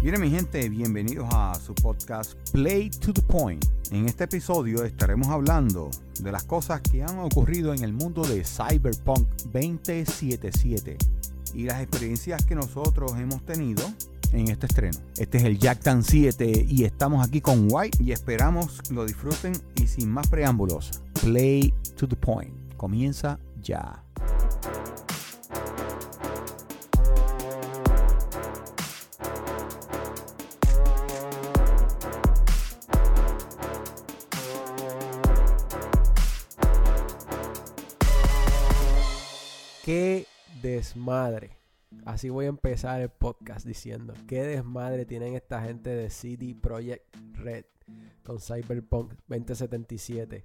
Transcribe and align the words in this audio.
Miren 0.00 0.20
mi 0.20 0.30
gente, 0.30 0.68
bienvenidos 0.68 1.26
a 1.32 1.58
su 1.58 1.74
podcast 1.74 2.34
Play 2.52 2.88
to 2.88 3.12
the 3.12 3.20
Point. 3.20 3.64
En 3.90 4.06
este 4.06 4.24
episodio 4.24 4.84
estaremos 4.84 5.26
hablando 5.26 5.90
de 6.20 6.30
las 6.30 6.44
cosas 6.44 6.80
que 6.82 7.02
han 7.02 7.18
ocurrido 7.18 7.74
en 7.74 7.82
el 7.82 7.92
mundo 7.92 8.22
de 8.22 8.44
Cyberpunk 8.44 9.26
2077 9.46 10.96
y 11.52 11.64
las 11.64 11.82
experiencias 11.82 12.44
que 12.44 12.54
nosotros 12.54 13.12
hemos 13.18 13.44
tenido 13.44 13.82
en 14.32 14.46
este 14.48 14.66
estreno. 14.66 14.98
Este 15.16 15.38
es 15.38 15.44
el 15.44 15.58
Jacktan 15.58 16.04
7 16.04 16.66
y 16.68 16.84
estamos 16.84 17.26
aquí 17.26 17.40
con 17.40 17.66
White 17.68 18.00
y 18.00 18.12
esperamos 18.12 18.80
lo 18.92 19.04
disfruten 19.04 19.52
y 19.74 19.88
sin 19.88 20.10
más 20.10 20.28
preámbulos, 20.28 21.02
Play 21.20 21.74
to 21.96 22.06
the 22.06 22.16
Point. 22.16 22.54
Comienza 22.76 23.40
ya. 23.60 24.04
Desmadre. 40.98 41.56
Así 42.04 42.28
voy 42.28 42.46
a 42.46 42.48
empezar 42.48 43.00
el 43.00 43.08
podcast 43.08 43.64
diciendo, 43.64 44.12
qué 44.26 44.42
desmadre 44.42 45.06
tienen 45.06 45.34
esta 45.34 45.62
gente 45.62 45.90
de 45.90 46.10
CD 46.10 46.54
Projekt 46.60 47.16
Red 47.34 47.64
con 48.24 48.40
Cyberpunk 48.40 49.14
2077. 49.28 50.44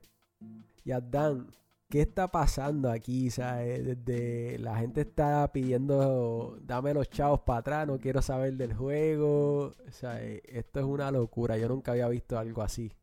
Y 0.85 0.91
Adán, 0.91 1.47
¿qué 1.89 2.01
está 2.01 2.29
pasando 2.29 2.89
aquí? 2.89 3.29
¿sabes? 3.31 4.05
Desde 4.05 4.59
la 4.59 4.77
gente 4.77 5.01
está 5.01 5.51
pidiendo, 5.51 6.59
dame 6.61 6.93
los 6.93 7.09
chavos 7.09 7.41
para 7.41 7.59
atrás, 7.59 7.87
no 7.87 7.97
quiero 7.97 8.21
saber 8.21 8.53
del 8.53 8.73
juego. 8.73 9.73
O 9.87 9.91
sea, 9.91 10.23
esto 10.23 10.79
es 10.79 10.85
una 10.85 11.11
locura, 11.11 11.57
yo 11.57 11.67
nunca 11.67 11.91
había 11.91 12.07
visto 12.07 12.37
algo 12.37 12.61
así. 12.61 12.93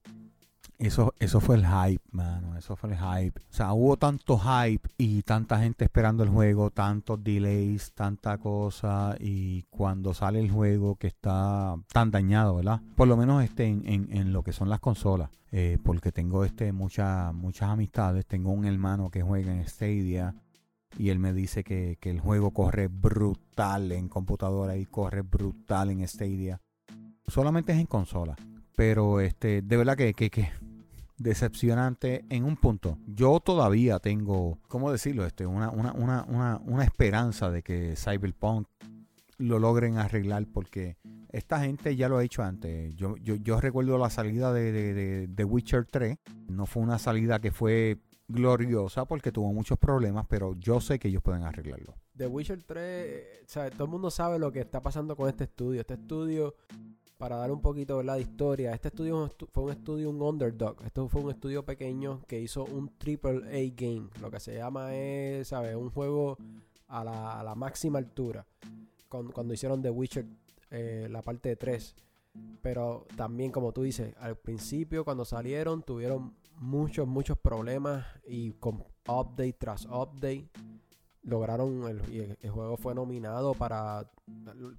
Eso, 0.81 1.15
eso 1.19 1.41
fue 1.41 1.57
el 1.57 1.67
hype, 1.67 2.03
mano. 2.11 2.57
Eso 2.57 2.75
fue 2.75 2.91
el 2.91 2.97
hype. 2.97 3.39
O 3.39 3.53
sea, 3.53 3.75
hubo 3.75 3.99
tanto 3.99 4.39
hype 4.39 4.89
y 4.97 5.23
tanta 5.23 5.61
gente 5.61 5.85
esperando 5.85 6.23
el 6.23 6.31
juego, 6.31 6.71
tantos 6.71 7.23
delays, 7.23 7.93
tanta 7.93 8.39
cosa. 8.39 9.15
Y 9.21 9.63
cuando 9.65 10.15
sale 10.15 10.41
el 10.41 10.51
juego 10.51 10.97
que 10.97 11.09
está 11.09 11.77
tan 11.93 12.11
dañado, 12.11 12.57
¿verdad? 12.57 12.81
Por 12.97 13.09
lo 13.09 13.19
menos 13.19 13.45
este 13.45 13.67
en, 13.67 14.09
en, 14.11 14.33
lo 14.33 14.43
que 14.43 14.53
son 14.53 14.71
las 14.71 14.81
consolas. 14.81 15.29
Eh, 15.53 15.79
porque 15.83 16.13
tengo 16.13 16.45
este 16.47 16.73
muchas 16.73 17.35
muchas 17.35 17.69
amistades. 17.69 18.25
Tengo 18.25 18.51
un 18.51 18.65
hermano 18.65 19.11
que 19.11 19.23
juega 19.23 19.53
en 19.53 19.69
Stadia. 19.69 20.35
Y 20.97 21.11
él 21.11 21.19
me 21.19 21.35
dice 21.35 21.63
que, 21.63 21.99
que 22.01 22.11
el 22.11 22.21
juego 22.21 22.53
corre 22.53 22.89
brutal 22.89 23.93
en 23.93 24.09
computadora 24.09 24.79
y 24.79 24.87
corre 24.87 25.21
brutal 25.21 25.91
en 25.91 26.09
Stadia. 26.09 26.63
Solamente 27.27 27.73
es 27.73 27.79
en 27.79 27.87
consola. 27.87 28.35
Pero 28.81 29.21
este, 29.21 29.61
de 29.61 29.77
verdad 29.77 29.95
que, 29.95 30.15
que, 30.15 30.31
que 30.31 30.49
decepcionante 31.19 32.25
en 32.31 32.45
un 32.45 32.57
punto. 32.57 32.97
Yo 33.07 33.39
todavía 33.39 33.99
tengo, 33.99 34.59
¿cómo 34.69 34.91
decirlo? 34.91 35.27
Este, 35.27 35.45
una, 35.45 35.69
una, 35.69 35.93
una, 35.93 36.59
una, 36.65 36.85
esperanza 36.85 37.51
de 37.51 37.63
que 37.63 37.95
Cyberpunk 37.95 38.67
lo 39.37 39.59
logren 39.59 39.99
arreglar 39.99 40.47
porque 40.47 40.97
esta 41.29 41.61
gente 41.61 41.95
ya 41.95 42.09
lo 42.09 42.17
ha 42.17 42.25
hecho 42.25 42.43
antes. 42.43 42.97
Yo, 42.97 43.19
yo, 43.19 43.35
yo 43.35 43.61
recuerdo 43.61 43.99
la 43.99 44.09
salida 44.09 44.51
de, 44.51 45.29
de, 45.29 45.45
Witcher 45.45 45.85
3. 45.85 46.17
No 46.49 46.65
fue 46.65 46.83
una 46.83 46.99
salida 46.99 47.39
que 47.39 47.51
fue 47.51 47.99
gloriosa 48.29 49.05
porque 49.05 49.31
tuvo 49.31 49.53
muchos 49.53 49.79
problemas, 49.79 50.25
pero 50.27 50.55
yo 50.59 50.81
sé 50.81 50.99
que 50.99 51.09
ellos 51.09 51.23
pueden 51.23 51.43
arreglarlo. 51.43 51.97
The 52.17 52.27
Witcher 52.27 52.63
3, 52.63 53.57
o 53.57 53.71
todo 53.73 53.85
el 53.85 53.91
mundo 53.91 54.11
sabe 54.11 54.39
lo 54.39 54.51
que 54.51 54.61
está 54.61 54.83
pasando 54.83 55.17
con 55.17 55.29
este 55.29 55.45
estudio. 55.45 55.83
Este 55.83 55.95
estudio 55.95 56.55
para 57.21 57.37
dar 57.37 57.53
un 57.53 57.61
poquito 57.61 58.03
de 58.03 58.19
historia, 58.19 58.73
este 58.73 58.89
estudio 58.89 59.31
fue 59.53 59.65
un 59.65 59.71
estudio, 59.73 60.09
un 60.09 60.23
underdog. 60.23 60.83
Esto 60.87 61.07
fue 61.07 61.21
un 61.21 61.31
estudio 61.31 61.63
pequeño 61.63 62.23
que 62.27 62.41
hizo 62.41 62.65
un 62.65 62.97
triple 62.97 63.43
A 63.47 63.75
game. 63.77 64.09
Lo 64.23 64.31
que 64.31 64.41
se 64.41 64.55
llama 64.55 64.95
es, 64.95 65.49
¿sabes? 65.49 65.77
Un 65.77 65.91
juego 65.91 66.39
a 66.89 67.05
la, 67.05 67.55
máxima 67.55 67.99
altura. 67.99 68.47
Cuando, 69.11 69.53
hicieron 69.53 69.83
The 69.83 69.91
Witcher, 69.91 70.25
eh, 70.71 71.09
la 71.11 71.21
parte 71.21 71.51
de 71.51 71.57
3. 71.57 71.95
Pero 72.63 73.07
también, 73.17 73.53
como 73.53 73.71
tú 73.73 73.83
dices, 73.83 74.15
al 74.19 74.37
principio, 74.37 75.05
cuando 75.05 75.27
salieron, 75.27 75.83
tuvieron 75.83 76.33
muchos, 76.57 77.07
muchos 77.07 77.37
problemas. 77.37 78.07
Y 78.27 78.53
con 78.53 78.83
update 79.07 79.57
tras 79.59 79.85
update 79.85 80.49
lograron 81.23 81.87
el, 81.87 82.37
el, 82.41 82.51
juego 82.51 82.77
fue 82.77 82.95
nominado 82.95 83.53
para 83.55 84.11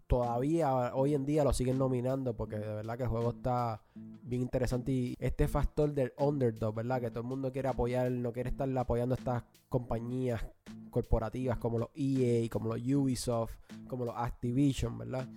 todavía 0.07 0.95
hoy 0.95 1.13
en 1.13 1.25
día 1.25 1.43
lo 1.43 1.53
siguen 1.53 1.77
nominando 1.77 2.35
porque 2.35 2.57
de 2.57 2.75
verdad 2.75 2.97
que 2.97 3.03
el 3.03 3.09
juego 3.09 3.29
está 3.31 3.83
bien 3.93 4.41
interesante 4.41 4.91
y 4.91 5.15
este 5.19 5.47
factor 5.47 5.93
del 5.93 6.13
underdog 6.17 6.75
verdad 6.75 6.99
que 6.99 7.11
todo 7.11 7.21
el 7.21 7.27
mundo 7.27 7.51
quiere 7.51 7.67
apoyar 7.67 8.11
no 8.11 8.33
quiere 8.33 8.49
estar 8.49 8.75
apoyando 8.77 9.13
a 9.13 9.17
estas 9.17 9.43
compañías 9.69 10.43
corporativas 10.89 11.59
como 11.59 11.77
los 11.77 11.89
EA 11.93 12.49
como 12.49 12.75
los 12.75 12.81
Ubisoft 12.81 13.57
como 13.87 14.05
los 14.05 14.15
Activision 14.17 14.97
verdad 14.97 15.27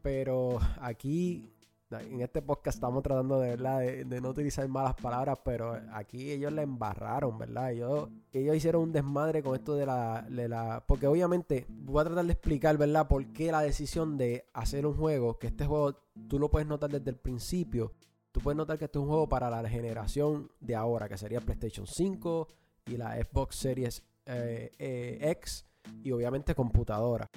pero 0.00 0.58
aquí 0.80 1.53
en 2.00 2.20
este 2.20 2.42
podcast 2.42 2.76
estamos 2.76 3.02
tratando 3.02 3.40
de, 3.40 3.50
¿verdad? 3.50 3.80
De, 3.80 4.20
no 4.20 4.30
utilizar 4.30 4.66
malas 4.68 4.94
palabras, 4.94 5.38
pero 5.44 5.80
aquí 5.92 6.30
ellos 6.30 6.52
la 6.52 6.62
embarraron, 6.62 7.38
¿verdad? 7.38 7.72
Ellos, 7.72 8.08
ellos 8.32 8.56
hicieron 8.56 8.82
un 8.82 8.92
desmadre 8.92 9.42
con 9.42 9.54
esto 9.54 9.74
de 9.74 9.86
la, 9.86 10.22
de 10.28 10.48
la... 10.48 10.84
Porque 10.86 11.06
obviamente 11.06 11.66
voy 11.68 12.00
a 12.00 12.04
tratar 12.04 12.24
de 12.24 12.32
explicar, 12.32 12.76
¿verdad? 12.76 13.08
Por 13.08 13.26
qué 13.32 13.50
la 13.50 13.62
decisión 13.62 14.16
de 14.16 14.46
hacer 14.52 14.86
un 14.86 14.96
juego, 14.96 15.38
que 15.38 15.48
este 15.48 15.66
juego 15.66 15.94
tú 16.28 16.38
lo 16.38 16.50
puedes 16.50 16.68
notar 16.68 16.90
desde 16.90 17.10
el 17.10 17.16
principio. 17.16 17.92
Tú 18.32 18.40
puedes 18.40 18.56
notar 18.56 18.78
que 18.78 18.86
este 18.86 18.98
es 18.98 19.02
un 19.02 19.08
juego 19.08 19.28
para 19.28 19.48
la 19.50 19.68
generación 19.68 20.50
de 20.60 20.74
ahora, 20.74 21.08
que 21.08 21.16
sería 21.16 21.40
PlayStation 21.40 21.86
5 21.86 22.48
y 22.86 22.96
la 22.96 23.16
Xbox 23.16 23.56
Series 23.56 24.02
eh, 24.26 24.72
eh, 24.78 25.18
X 25.20 25.66
y 26.02 26.10
obviamente 26.12 26.54
computadora. 26.54 27.30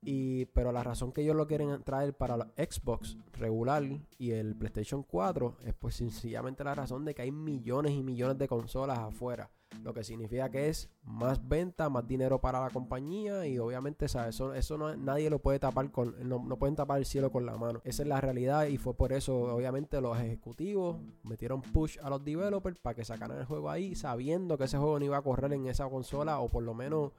Y, 0.00 0.46
pero 0.46 0.70
la 0.70 0.84
razón 0.84 1.12
que 1.12 1.22
ellos 1.22 1.34
lo 1.34 1.46
quieren 1.46 1.82
traer 1.82 2.14
para 2.16 2.36
la 2.36 2.52
Xbox 2.56 3.18
regular 3.32 3.82
y 4.16 4.30
el 4.30 4.54
PlayStation 4.54 5.02
4 5.02 5.56
es 5.64 5.74
pues 5.74 5.96
sencillamente 5.96 6.62
la 6.62 6.74
razón 6.74 7.04
de 7.04 7.14
que 7.14 7.22
hay 7.22 7.32
millones 7.32 7.92
y 7.92 8.02
millones 8.02 8.38
de 8.38 8.46
consolas 8.46 8.98
afuera. 8.98 9.50
Lo 9.82 9.92
que 9.92 10.02
significa 10.02 10.50
que 10.50 10.68
es 10.68 10.88
más 11.02 11.46
venta, 11.46 11.88
más 11.88 12.06
dinero 12.06 12.40
para 12.40 12.60
la 12.60 12.70
compañía 12.70 13.46
y 13.46 13.58
obviamente 13.58 14.06
eso, 14.06 14.54
eso 14.54 14.78
no, 14.78 14.96
nadie 14.96 15.30
lo 15.30 15.40
puede 15.40 15.58
tapar 15.58 15.90
con, 15.90 16.14
no, 16.28 16.42
no 16.42 16.58
pueden 16.58 16.74
tapar 16.74 16.98
el 16.98 17.04
cielo 17.04 17.30
con 17.30 17.44
la 17.44 17.56
mano. 17.56 17.80
Esa 17.84 18.02
es 18.02 18.08
la 18.08 18.20
realidad 18.20 18.66
y 18.66 18.78
fue 18.78 18.94
por 18.94 19.12
eso 19.12 19.36
obviamente 19.54 20.00
los 20.00 20.18
ejecutivos 20.18 20.96
metieron 21.22 21.60
push 21.60 21.98
a 22.02 22.08
los 22.08 22.24
developers 22.24 22.78
para 22.78 22.94
que 22.94 23.04
sacaran 23.04 23.38
el 23.38 23.44
juego 23.44 23.68
ahí 23.70 23.94
sabiendo 23.94 24.56
que 24.56 24.64
ese 24.64 24.78
juego 24.78 24.98
no 24.98 25.04
iba 25.04 25.18
a 25.18 25.22
correr 25.22 25.52
en 25.52 25.66
esa 25.66 25.88
consola 25.88 26.40
o 26.40 26.48
por 26.48 26.62
lo 26.62 26.74
menos 26.74 27.12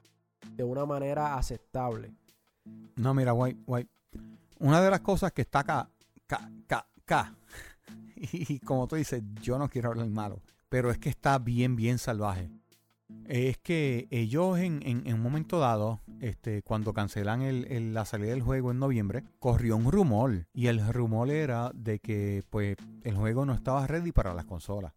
de 0.48 0.64
una 0.64 0.86
manera 0.86 1.36
aceptable. 1.36 2.14
No, 2.96 3.14
mira, 3.14 3.32
White, 3.32 3.60
White. 3.66 3.90
Una 4.58 4.80
de 4.80 4.90
las 4.90 5.00
cosas 5.00 5.32
que 5.32 5.42
está 5.42 5.60
acá, 5.60 5.88
acá, 6.24 6.50
acá, 6.66 6.86
acá, 7.02 7.34
y 8.32 8.58
como 8.60 8.86
tú 8.86 8.96
dices, 8.96 9.22
yo 9.40 9.58
no 9.58 9.68
quiero 9.68 9.90
hablar 9.90 10.08
malo, 10.08 10.42
pero 10.68 10.90
es 10.90 10.98
que 10.98 11.08
está 11.08 11.38
bien, 11.38 11.76
bien 11.76 11.98
salvaje. 11.98 12.50
Es 13.26 13.58
que 13.58 14.06
ellos 14.10 14.58
en, 14.58 14.82
en, 14.84 15.12
un 15.12 15.20
momento 15.20 15.58
dado, 15.58 16.00
este, 16.20 16.62
cuando 16.62 16.92
cancelan 16.92 17.42
el, 17.42 17.92
la 17.92 18.04
salida 18.04 18.30
del 18.30 18.42
juego 18.42 18.70
en 18.70 18.78
noviembre, 18.78 19.24
corrió 19.40 19.76
un 19.76 19.90
rumor. 19.90 20.46
Y 20.52 20.68
el 20.68 20.86
rumor 20.92 21.30
era 21.30 21.72
de 21.74 21.98
que 21.98 22.44
pues, 22.50 22.76
el 23.02 23.16
juego 23.16 23.44
no 23.44 23.52
estaba 23.52 23.86
ready 23.86 24.12
para 24.12 24.34
las 24.34 24.44
consolas. 24.44 24.92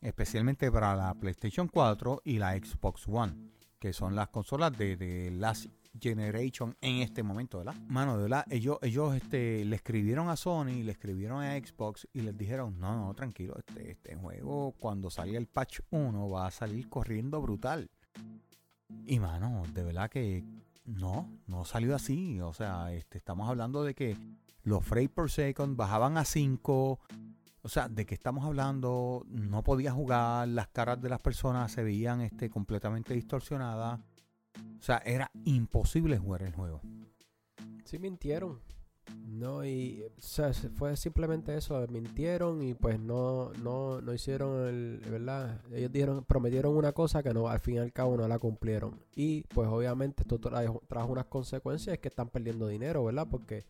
Especialmente 0.00 0.70
para 0.72 0.96
la 0.96 1.12
PlayStation 1.14 1.68
4 1.68 2.22
y 2.24 2.38
la 2.38 2.56
Xbox 2.56 3.06
One. 3.06 3.34
Que 3.78 3.92
son 3.92 4.14
las 4.14 4.28
consolas 4.28 4.76
de, 4.76 4.96
de 4.96 5.30
las 5.30 5.68
Generation 5.98 6.76
en 6.80 6.96
este 6.96 7.22
momento, 7.22 7.58
¿verdad? 7.58 7.74
Mano, 7.88 8.16
de 8.16 8.22
verdad, 8.22 8.44
ellos, 8.50 8.78
ellos 8.82 9.14
este, 9.14 9.64
le 9.64 9.76
escribieron 9.76 10.28
a 10.28 10.36
Sony, 10.36 10.82
le 10.84 10.92
escribieron 10.92 11.42
a 11.42 11.56
Xbox 11.58 12.06
y 12.12 12.20
les 12.20 12.36
dijeron, 12.36 12.78
no, 12.78 12.94
no, 12.94 13.14
tranquilo, 13.14 13.56
este, 13.58 13.92
este 13.92 14.14
juego 14.14 14.72
cuando 14.78 15.10
salga 15.10 15.38
el 15.38 15.46
patch 15.46 15.80
1 15.90 16.30
va 16.30 16.46
a 16.46 16.50
salir 16.50 16.88
corriendo 16.88 17.40
brutal. 17.40 17.90
Y 19.06 19.18
mano, 19.18 19.62
de 19.72 19.82
verdad 19.82 20.10
que 20.10 20.44
no, 20.84 21.30
no 21.46 21.64
salió 21.64 21.94
así. 21.94 22.40
O 22.40 22.52
sea, 22.52 22.92
este, 22.92 23.18
estamos 23.18 23.48
hablando 23.48 23.82
de 23.82 23.94
que 23.94 24.16
los 24.62 24.84
frames 24.84 25.10
per 25.10 25.30
second 25.30 25.76
bajaban 25.76 26.16
a 26.16 26.24
5. 26.24 27.00
O 27.62 27.68
sea, 27.68 27.88
de 27.88 28.06
que 28.06 28.14
estamos 28.14 28.44
hablando, 28.44 29.24
no 29.28 29.62
podía 29.62 29.92
jugar, 29.92 30.48
las 30.48 30.68
caras 30.68 31.00
de 31.00 31.10
las 31.10 31.20
personas 31.20 31.70
se 31.70 31.82
veían 31.82 32.22
este, 32.22 32.48
completamente 32.48 33.14
distorsionadas. 33.14 34.00
O 34.78 34.82
sea, 34.82 34.98
era 35.04 35.30
imposible 35.44 36.18
jugar 36.18 36.42
el 36.42 36.52
juego. 36.52 36.80
Sí, 37.84 37.98
mintieron. 37.98 38.60
No, 39.26 39.64
y 39.64 40.04
o 40.18 40.20
sea, 40.20 40.52
fue 40.52 40.96
simplemente 40.96 41.56
eso, 41.56 41.84
mintieron 41.88 42.62
y 42.62 42.74
pues 42.74 42.98
no, 42.98 43.52
no, 43.62 44.00
no 44.00 44.14
hicieron 44.14 44.68
el, 44.68 45.00
¿verdad? 45.10 45.60
Ellos 45.72 45.92
dijeron, 45.92 46.24
prometieron 46.24 46.76
una 46.76 46.92
cosa 46.92 47.22
que 47.22 47.32
no, 47.32 47.48
al 47.48 47.60
fin 47.60 47.76
y 47.76 47.78
al 47.78 47.92
cabo 47.92 48.16
no 48.16 48.28
la 48.28 48.38
cumplieron. 48.38 49.00
Y 49.14 49.42
pues 49.54 49.68
obviamente 49.68 50.22
esto 50.22 50.38
trajo, 50.38 50.82
unas 51.08 51.26
consecuencias 51.26 51.98
que 51.98 52.08
están 52.08 52.28
perdiendo 52.28 52.66
dinero, 52.68 53.04
¿verdad? 53.04 53.26
Porque 53.30 53.64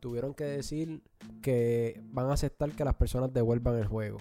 tuvieron 0.00 0.34
que 0.34 0.44
decir 0.44 1.02
que 1.42 2.02
van 2.10 2.26
a 2.26 2.34
aceptar 2.34 2.72
que 2.72 2.84
las 2.84 2.94
personas 2.94 3.32
devuelvan 3.32 3.76
el 3.76 3.86
juego. 3.86 4.18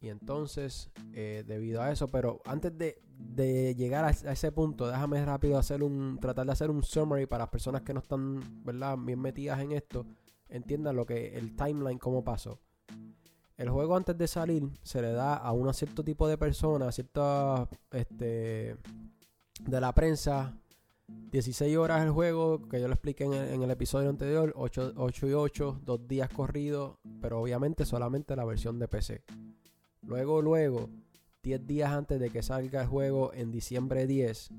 Y 0.00 0.08
entonces, 0.08 0.90
eh, 1.14 1.44
debido 1.46 1.80
a 1.80 1.92
eso, 1.92 2.08
pero 2.08 2.40
antes 2.44 2.76
de, 2.76 3.00
llegar 3.36 4.04
a, 4.04 4.10
ese 4.10 4.52
punto, 4.52 4.88
déjame 4.88 5.24
rápido 5.24 5.58
hacer 5.58 5.82
un, 5.82 6.18
tratar 6.20 6.46
de 6.46 6.52
hacer 6.52 6.70
un 6.70 6.82
summary 6.82 7.26
para 7.26 7.44
las 7.44 7.50
personas 7.50 7.82
que 7.82 7.94
no 7.94 8.00
están, 8.00 8.40
¿verdad?, 8.64 8.96
bien 8.98 9.20
metidas 9.20 9.60
en 9.60 9.72
esto, 9.72 10.06
entiendan 10.48 10.96
lo 10.96 11.06
que 11.06 11.36
el 11.36 11.54
timeline, 11.56 11.98
cómo 11.98 12.22
pasó. 12.22 12.60
El 13.56 13.70
juego 13.70 13.96
antes 13.96 14.16
de 14.16 14.26
salir 14.26 14.68
se 14.82 15.02
le 15.02 15.12
da 15.12 15.36
a 15.36 15.52
un 15.52 15.72
cierto 15.72 16.02
tipo 16.02 16.26
de 16.26 16.38
personas, 16.38 16.94
cierta, 16.94 17.68
este, 17.90 18.76
de 19.60 19.80
la 19.80 19.94
prensa, 19.94 20.58
16 21.06 21.76
horas 21.76 22.02
el 22.02 22.10
juego, 22.10 22.68
que 22.68 22.80
yo 22.80 22.88
lo 22.88 22.94
expliqué 22.94 23.24
en 23.24 23.62
el, 23.62 23.70
episodio 23.70 24.08
anterior, 24.08 24.52
8, 24.56 24.94
8 24.96 25.26
y 25.28 25.32
8, 25.32 25.80
dos 25.84 26.08
días 26.08 26.28
corridos, 26.30 26.98
pero 27.20 27.40
obviamente 27.40 27.84
solamente 27.84 28.36
la 28.36 28.44
versión 28.44 28.78
de 28.78 28.88
PC. 28.88 29.22
Luego, 30.02 30.42
luego, 30.42 30.90
10 31.42 31.66
días 31.66 31.90
antes 31.90 32.20
de 32.20 32.30
que 32.30 32.42
salga 32.42 32.82
el 32.82 32.86
juego 32.86 33.32
en 33.34 33.50
diciembre 33.50 34.06
10, 34.06 34.50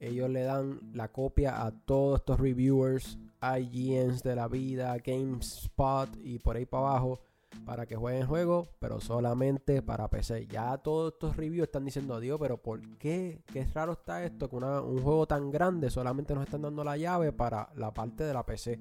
ellos 0.00 0.30
le 0.30 0.42
dan 0.42 0.80
la 0.94 1.12
copia 1.12 1.64
a 1.64 1.70
todos 1.70 2.20
estos 2.20 2.40
reviewers, 2.40 3.18
IGNs 3.42 4.22
de 4.22 4.34
la 4.34 4.48
vida, 4.48 4.96
GameSpot 5.04 6.08
y 6.22 6.38
por 6.38 6.56
ahí 6.56 6.64
para 6.64 6.88
abajo 6.88 7.20
para 7.66 7.86
que 7.86 7.94
jueguen 7.94 8.22
el 8.22 8.26
juego, 8.26 8.68
pero 8.78 9.00
solamente 9.00 9.82
para 9.82 10.08
PC. 10.08 10.46
Ya 10.46 10.76
todos 10.78 11.12
estos 11.12 11.36
reviews 11.36 11.66
están 11.66 11.84
diciendo, 11.84 12.18
Dios, 12.20 12.38
pero 12.40 12.56
¿por 12.56 12.80
qué? 12.98 13.42
Qué 13.52 13.64
raro 13.66 13.92
está 13.92 14.24
esto 14.24 14.48
que 14.48 14.56
un 14.56 15.02
juego 15.02 15.26
tan 15.26 15.50
grande 15.50 15.90
solamente 15.90 16.34
nos 16.34 16.44
están 16.44 16.62
dando 16.62 16.82
la 16.84 16.96
llave 16.96 17.32
para 17.32 17.70
la 17.76 17.92
parte 17.92 18.24
de 18.24 18.34
la 18.34 18.44
PC. 18.44 18.80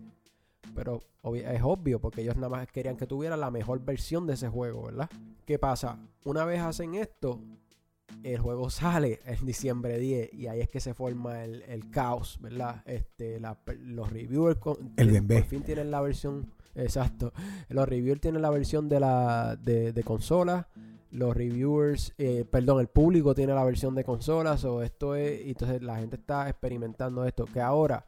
Pero 0.75 1.01
es 1.36 1.62
obvio, 1.63 2.00
porque 2.00 2.21
ellos 2.21 2.36
nada 2.36 2.50
más 2.50 2.68
querían 2.68 2.98
que 2.98 3.07
tuviera 3.07 3.38
la 3.38 3.51
mejor 3.51 3.83
versión 3.83 4.27
de 4.27 4.33
ese 4.33 4.50
juego, 4.50 4.83
¿verdad? 4.83 5.10
¿Qué 5.45 5.60
pasa? 5.60 5.98
Una 6.25 6.45
vez 6.45 6.62
hacen 6.62 6.95
esto, 6.95 7.39
el 8.24 8.39
juego 8.39 8.69
sale 8.69 9.19
en 9.25 9.45
diciembre 9.45 9.98
10 9.98 10.33
y 10.33 10.48
ahí 10.48 10.62
es 10.62 10.69
que 10.69 10.80
se 10.80 10.94
forma 10.94 11.44
el, 11.44 11.89
caos, 11.92 12.38
¿verdad? 12.42 12.81
Este, 12.86 13.39
los 13.39 14.12
reviewers 14.12 14.60
el 14.98 15.25
por 15.25 15.44
fin 15.44 15.63
tienen 15.63 15.92
la 15.92 16.01
versión, 16.01 16.51
exacto, 16.75 17.33
los 17.69 17.88
reviewers 17.88 18.21
tienen 18.21 18.42
la 18.42 18.50
versión 18.50 18.89
de 18.89 19.00
la 19.00 19.56
de, 19.56 20.04
consola, 20.04 20.68
los 21.12 21.36
reviewers, 21.36 22.13
eh, 22.18 22.45
perdón, 22.50 22.80
el 22.80 22.88
público 22.88 23.36
tiene 23.36 23.54
la 23.54 23.63
versión 23.63 23.94
de 23.95 24.04
consolas 24.04 24.63
o 24.65 24.81
esto 24.81 25.15
es, 25.15 25.45
y 25.45 25.50
entonces 25.50 25.81
la 25.81 25.98
gente 25.98 26.15
está 26.15 26.50
experimentando 26.50 27.25
esto, 27.25 27.45
que 27.45 27.62
ahora, 27.62 28.06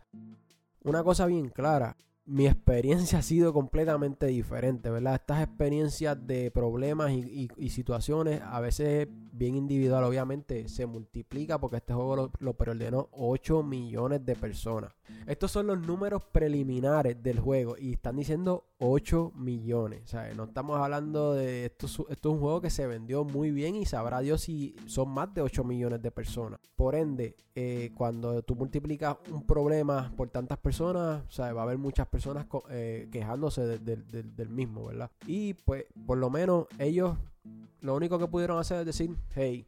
una 0.84 1.04
cosa 1.04 1.26
bien 1.26 1.50
clara, 1.50 1.96
mi 2.26 2.48
experiencia 2.48 3.20
ha 3.20 3.22
sido 3.22 3.54
completamente 3.54 4.26
diferente, 4.28 4.90
¿verdad? 4.90 5.16
Estas 5.16 5.44
experiencias 5.44 6.26
de 6.26 6.52
problemas 6.52 7.12
y, 7.12 7.50
situaciones, 7.70 8.42
a 8.42 8.60
veces 8.60 9.08
bien 9.10 9.56
individual, 9.56 10.04
obviamente, 10.04 10.68
se 10.70 10.86
multiplica 10.86 11.60
porque 11.60 11.78
este 11.78 11.94
juego 11.94 12.16
lo, 12.16 12.32
lo, 12.40 12.54
preordenó 12.54 13.10
8 13.12 13.64
millones 13.64 14.26
de 14.26 14.36
personas. 14.36 14.94
Estos 15.28 15.52
son 15.52 15.68
los 15.68 15.80
números 15.80 16.24
preliminares 16.32 17.22
del 17.22 17.40
juego 17.40 17.76
y 17.78 17.94
están 17.94 18.16
diciendo 18.16 18.66
8 18.78 19.34
millones. 19.36 20.10
Sea, 20.10 20.34
no 20.34 20.46
estamos 20.46 20.80
hablando 20.80 21.34
de 21.34 21.66
esto, 21.66 21.88
esto 21.88 22.10
es 22.10 22.26
un 22.34 22.40
juego 22.40 22.62
que 22.62 22.70
se 22.70 22.88
vendió 22.88 23.24
muy 23.24 23.52
bien 23.52 23.76
y 23.76 23.86
sabrá 23.86 24.22
Dios 24.22 24.42
si 24.42 24.76
son 24.86 25.10
más 25.10 25.34
de 25.34 25.42
8 25.42 25.64
millones 25.64 26.02
de 26.02 26.12
personas. 26.12 26.60
Por 26.76 26.96
ende, 26.96 27.36
eh, 27.56 27.92
cuando 27.96 28.42
tú 28.44 28.56
multiplicas 28.56 29.18
un 29.32 29.46
problema 29.46 30.12
por 30.16 30.30
tantas 30.30 30.58
personas, 30.58 31.24
sea, 31.30 31.54
va 31.54 31.62
a 31.62 31.64
haber 31.66 31.78
muchas 31.78 32.08
personas 32.08 32.15
eh, 32.70 33.10
quejándose 33.12 33.80
del 33.80 34.50
mismo, 34.50 34.86
¿verdad? 34.86 35.12
Y 35.28 35.54
pues, 35.54 35.86
por 36.06 36.18
lo 36.18 36.30
menos 36.30 36.68
ellos 36.80 37.18
lo 37.82 37.96
único 37.96 38.18
que 38.18 38.28
pudieron 38.28 38.58
hacer 38.58 38.80
es 38.80 38.86
decir, 38.86 39.16
hey, 39.36 39.66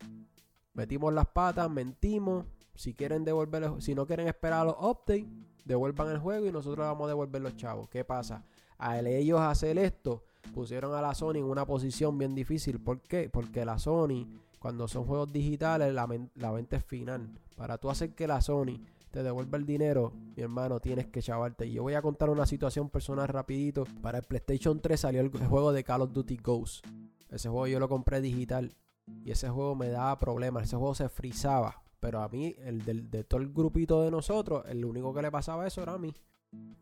metimos 0.74 1.14
las 1.14 1.28
patas, 1.28 1.70
mentimos. 1.70 2.46
Si 2.76 2.94
quieren 2.94 3.24
devolver, 3.24 3.72
si 3.80 3.96
no 3.96 4.06
quieren 4.06 4.28
esperar 4.28 4.66
los 4.66 4.76
updates, 4.80 5.26
devuelvan 5.66 6.10
el 6.10 6.20
juego 6.20 6.46
y 6.46 6.52
nosotros 6.52 6.86
vamos 6.86 7.06
a 7.06 7.10
devolver 7.10 7.42
los 7.42 7.56
chavos. 7.56 7.90
¿Qué 7.90 8.04
pasa? 8.04 8.44
Al 8.78 9.08
ellos 9.08 9.40
hacer 9.40 9.78
esto, 9.78 10.24
pusieron 10.54 10.94
a 10.94 11.02
la 11.02 11.14
Sony 11.16 11.38
en 11.38 11.44
una 11.44 11.66
posición 11.66 12.18
bien 12.18 12.36
difícil. 12.36 12.80
¿Por 12.80 13.02
qué? 13.02 13.30
Porque 13.30 13.66
la 13.66 13.80
Sony, 13.80 14.28
cuando 14.60 14.88
son 14.88 15.06
juegos 15.06 15.32
digitales, 15.32 15.94
la, 15.94 16.06
venta 16.52 16.78
es 16.78 16.86
final. 16.86 17.30
Para 17.56 17.78
tú 17.78 17.90
hacer 17.90 18.14
que 18.14 18.28
la 18.28 18.42
Sony 18.42 18.80
te 19.18 19.24
devuelva 19.24 19.58
el 19.58 19.66
dinero, 19.66 20.14
mi 20.36 20.44
hermano, 20.44 20.80
tienes 20.80 21.08
que 21.08 21.24
chavarte. 21.24 21.66
Y 21.66 21.72
yo 21.72 21.82
voy 21.82 21.96
a 21.96 22.04
contar 22.04 22.30
una 22.30 22.46
situación 22.46 22.88
personal 22.88 23.28
rapidito. 23.28 23.84
Para 24.00 24.20
el 24.20 24.24
PlayStation 24.24 24.80
3 24.80 25.00
salió 25.00 25.22
el 25.22 25.32
juego 25.32 25.74
de 25.74 25.84
Call 25.84 26.04
of 26.04 26.14
Duty 26.14 26.38
Ghost. 26.38 26.86
Ese 27.28 27.50
juego 27.50 27.66
yo 27.66 27.80
lo 27.80 27.90
compré 27.90 28.22
digital. 28.22 28.78
Y 29.26 29.32
ese 29.32 29.50
juego 29.50 29.74
me 29.74 29.90
daba 29.90 30.20
problemas. 30.20 30.66
Ese 30.66 30.76
juego 30.76 30.94
se 30.94 31.10
frizaba. 31.10 31.82
Pero 32.00 32.22
a 32.22 32.30
mí, 32.30 32.56
el 32.60 32.86
de 33.10 33.24
todo 33.24 33.42
el 33.42 33.52
grupito 33.52 34.04
de 34.04 34.12
nosotros, 34.12 34.64
el 34.68 34.86
único 34.86 35.12
que 35.16 35.24
le 35.24 35.32
pasaba 35.32 35.66
eso 35.66 35.82
era 35.82 35.94
a 35.94 35.98
mí. 35.98 36.14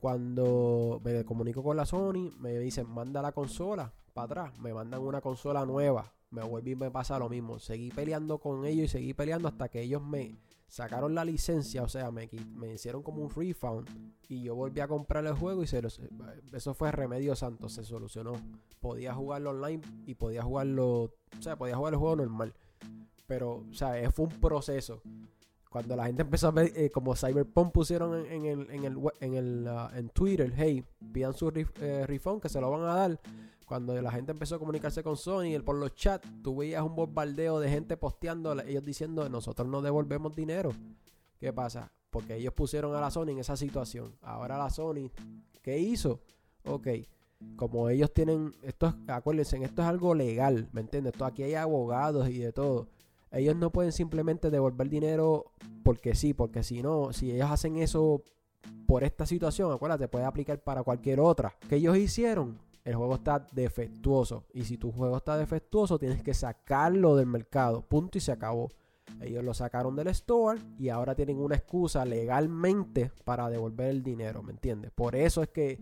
Cuando 0.01 0.99
me 1.05 1.23
comunico 1.23 1.63
con 1.63 1.77
la 1.77 1.85
Sony, 1.85 2.33
me 2.37 2.59
dicen, 2.59 2.89
manda 2.89 3.21
la 3.21 3.31
consola 3.31 3.93
para 4.13 4.25
atrás. 4.25 4.59
Me 4.59 4.73
mandan 4.73 4.99
una 4.99 5.21
consola 5.21 5.65
nueva. 5.65 6.11
Me 6.31 6.43
vuelve 6.43 6.71
y 6.71 6.75
me 6.75 6.91
pasa 6.91 7.17
lo 7.17 7.29
mismo. 7.29 7.59
Seguí 7.59 7.91
peleando 7.91 8.39
con 8.39 8.65
ellos 8.65 8.83
y 8.83 8.89
seguí 8.89 9.13
peleando 9.13 9.47
hasta 9.47 9.69
que 9.69 9.83
ellos 9.83 10.03
me 10.03 10.35
sacaron 10.67 11.15
la 11.15 11.25
licencia. 11.25 11.83
O 11.83 11.89
sea, 11.89 12.11
me, 12.11 12.29
me 12.55 12.73
hicieron 12.73 13.03
como 13.03 13.21
un 13.21 13.29
refund. 13.29 13.87
Y 14.27 14.43
yo 14.43 14.55
volví 14.55 14.79
a 14.79 14.87
comprar 14.87 15.25
el 15.25 15.33
juego 15.33 15.63
y 15.63 15.67
se 15.67 15.81
los, 15.81 16.01
eso 16.53 16.73
fue 16.73 16.91
remedio 16.91 17.35
santo. 17.35 17.69
Se 17.69 17.83
solucionó. 17.83 18.33
Podía 18.79 19.13
jugarlo 19.13 19.51
online 19.51 19.81
y 20.05 20.15
podía 20.15 20.43
jugarlo. 20.43 21.13
O 21.37 21.41
sea, 21.41 21.57
podía 21.57 21.75
jugar 21.75 21.93
el 21.93 21.99
juego 21.99 22.15
normal. 22.17 22.53
Pero, 23.27 23.65
o 23.69 23.73
sea, 23.73 24.11
fue 24.11 24.25
un 24.25 24.39
proceso. 24.39 25.01
Cuando 25.69 25.95
la 25.95 26.05
gente 26.05 26.21
empezó 26.23 26.47
a 26.47 26.51
ver, 26.51 26.71
eh, 26.75 26.89
como 26.89 27.15
Cyberpunk 27.15 27.71
pusieron 27.71 28.25
en, 28.25 28.45
el, 28.45 28.71
en, 28.71 28.85
el, 28.85 28.97
en, 29.19 29.33
el, 29.33 29.67
uh, 29.67 29.97
en 29.97 30.09
Twitter, 30.09 30.53
hey, 30.55 30.83
pidan 31.11 31.33
su 31.33 31.51
eh, 31.81 32.05
refund 32.07 32.41
que 32.41 32.49
se 32.49 32.61
lo 32.61 32.71
van 32.71 32.83
a 32.83 32.95
dar. 32.95 33.19
Cuando 33.65 33.99
la 33.99 34.11
gente 34.11 34.31
empezó 34.31 34.55
a 34.55 34.59
comunicarse 34.59 35.03
con 35.03 35.17
Sony 35.17 35.59
por 35.63 35.75
los 35.75 35.95
chats, 35.95 36.29
tú 36.43 36.57
veías 36.57 36.83
un 36.83 36.95
bombardeo 36.95 37.59
de 37.59 37.69
gente 37.69 37.97
posteando, 37.97 38.59
ellos 38.61 38.85
diciendo, 38.85 39.27
nosotros 39.27 39.67
no 39.67 39.81
devolvemos 39.81 40.35
dinero. 40.35 40.71
¿Qué 41.39 41.51
pasa? 41.51 41.91
Porque 42.11 42.35
ellos 42.35 42.53
pusieron 42.53 42.95
a 42.95 43.01
la 43.01 43.11
Sony 43.11 43.29
en 43.29 43.39
esa 43.39 43.57
situación. 43.57 44.15
Ahora 44.21 44.57
la 44.57 44.69
Sony, 44.69 45.11
¿qué 45.61 45.79
hizo? 45.79 46.21
Ok, 46.63 46.87
como 47.55 47.89
ellos 47.89 48.13
tienen, 48.13 48.55
esto 48.61 48.95
acuérdense, 49.07 49.61
esto 49.63 49.81
es 49.81 49.87
algo 49.87 50.13
legal, 50.13 50.69
¿me 50.71 50.81
entiendes? 50.81 51.13
Esto 51.13 51.25
aquí 51.25 51.43
hay 51.43 51.55
abogados 51.55 52.29
y 52.29 52.39
de 52.39 52.53
todo. 52.53 52.87
Ellos 53.31 53.55
no 53.55 53.71
pueden 53.71 53.91
simplemente 53.91 54.49
devolver 54.49 54.89
dinero 54.89 55.51
porque 55.83 56.15
sí, 56.15 56.33
porque 56.33 56.63
si 56.63 56.81
no, 56.81 57.11
si 57.13 57.31
ellos 57.31 57.51
hacen 57.51 57.77
eso 57.77 58.23
por 58.87 59.03
esta 59.03 59.25
situación, 59.25 59.71
acuérdate, 59.71 60.07
puede 60.07 60.25
aplicar 60.25 60.59
para 60.61 60.83
cualquier 60.83 61.19
otra. 61.19 61.55
¿Qué 61.67 61.75
ellos 61.77 61.97
hicieron? 61.97 62.59
El 62.85 62.95
juego 62.95 63.15
está 63.15 63.45
defectuoso. 63.51 64.45
Y 64.53 64.63
si 64.63 64.77
tu 64.77 64.91
juego 64.91 65.17
está 65.17 65.37
defectuoso, 65.37 65.97
tienes 65.97 66.23
que 66.23 66.35
sacarlo 66.35 67.15
del 67.15 67.25
mercado. 67.25 67.81
Punto 67.81 68.19
y 68.19 68.21
se 68.21 68.31
acabó. 68.31 68.69
Ellos 69.21 69.43
lo 69.43 69.53
sacaron 69.53 69.95
del 69.95 70.07
store 70.07 70.59
y 70.77 70.89
ahora 70.89 71.15
tienen 71.15 71.39
una 71.39 71.55
excusa 71.55 72.05
legalmente 72.05 73.11
para 73.23 73.49
devolver 73.49 73.89
el 73.89 74.03
dinero, 74.03 74.43
¿me 74.43 74.51
entiendes? 74.51 74.91
Por 74.91 75.15
eso 75.15 75.41
es 75.41 75.49
que 75.49 75.79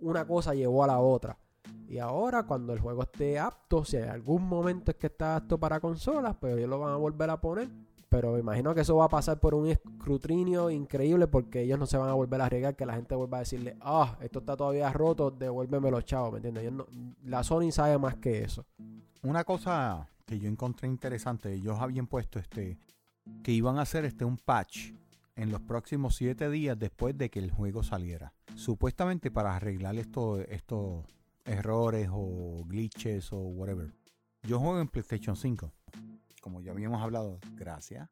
una 0.00 0.26
cosa 0.26 0.54
llevó 0.54 0.84
a 0.84 0.86
la 0.86 1.00
otra. 1.00 1.38
Y 1.86 1.98
ahora, 1.98 2.44
cuando 2.44 2.72
el 2.72 2.80
juego 2.80 3.02
esté 3.02 3.38
apto, 3.38 3.84
si 3.84 3.96
en 3.96 4.08
algún 4.08 4.46
momento 4.46 4.90
es 4.90 4.96
que 4.96 5.08
está 5.08 5.36
apto 5.36 5.58
para 5.58 5.80
consolas, 5.80 6.36
pues 6.36 6.56
ellos 6.56 6.68
lo 6.68 6.78
van 6.78 6.92
a 6.92 6.96
volver 6.96 7.30
a 7.30 7.40
poner. 7.40 7.68
Pero 8.08 8.32
me 8.32 8.40
imagino 8.40 8.74
que 8.74 8.80
eso 8.80 8.96
va 8.96 9.04
a 9.04 9.08
pasar 9.08 9.38
por 9.38 9.54
un 9.54 9.68
escrutinio 9.68 10.70
increíble 10.70 11.26
porque 11.26 11.62
ellos 11.62 11.78
no 11.78 11.86
se 11.86 11.98
van 11.98 12.08
a 12.08 12.14
volver 12.14 12.40
a 12.40 12.46
arriesgar 12.46 12.74
que 12.74 12.86
la 12.86 12.94
gente 12.94 13.14
vuelva 13.14 13.38
a 13.38 13.40
decirle, 13.40 13.76
ah, 13.80 14.16
esto 14.20 14.38
está 14.38 14.56
todavía 14.56 14.90
roto, 14.92 15.30
devuélveme 15.30 15.90
los 15.90 16.04
chavos, 16.04 16.32
¿me 16.32 16.38
entiendes? 16.38 16.86
la 17.24 17.44
Sony 17.44 17.70
sabe 17.70 17.98
más 17.98 18.16
que 18.16 18.42
eso. 18.42 18.64
Una 19.22 19.44
cosa 19.44 20.08
que 20.24 20.38
yo 20.38 20.48
encontré 20.48 20.88
interesante, 20.88 21.52
ellos 21.52 21.78
habían 21.80 22.06
puesto 22.06 22.38
este, 22.38 22.78
que 23.42 23.52
iban 23.52 23.78
a 23.78 23.82
hacer 23.82 24.04
este 24.04 24.24
un 24.24 24.38
patch 24.38 24.92
en 25.36 25.52
los 25.52 25.60
próximos 25.60 26.16
siete 26.16 26.50
días 26.50 26.78
después 26.78 27.16
de 27.16 27.30
que 27.30 27.38
el 27.38 27.50
juego 27.50 27.82
saliera. 27.82 28.32
Supuestamente 28.56 29.30
para 29.30 29.54
arreglar 29.54 29.96
esto, 29.96 30.40
estos 30.40 31.04
errores 31.44 32.08
o 32.12 32.64
glitches 32.66 33.32
o 33.32 33.38
whatever. 33.38 33.92
Yo 34.42 34.58
juego 34.58 34.80
en 34.80 34.88
PlayStation 34.88 35.36
5, 35.36 35.72
como 36.40 36.60
ya 36.60 36.72
habíamos 36.72 37.02
hablado, 37.02 37.38
gracias. 37.56 38.08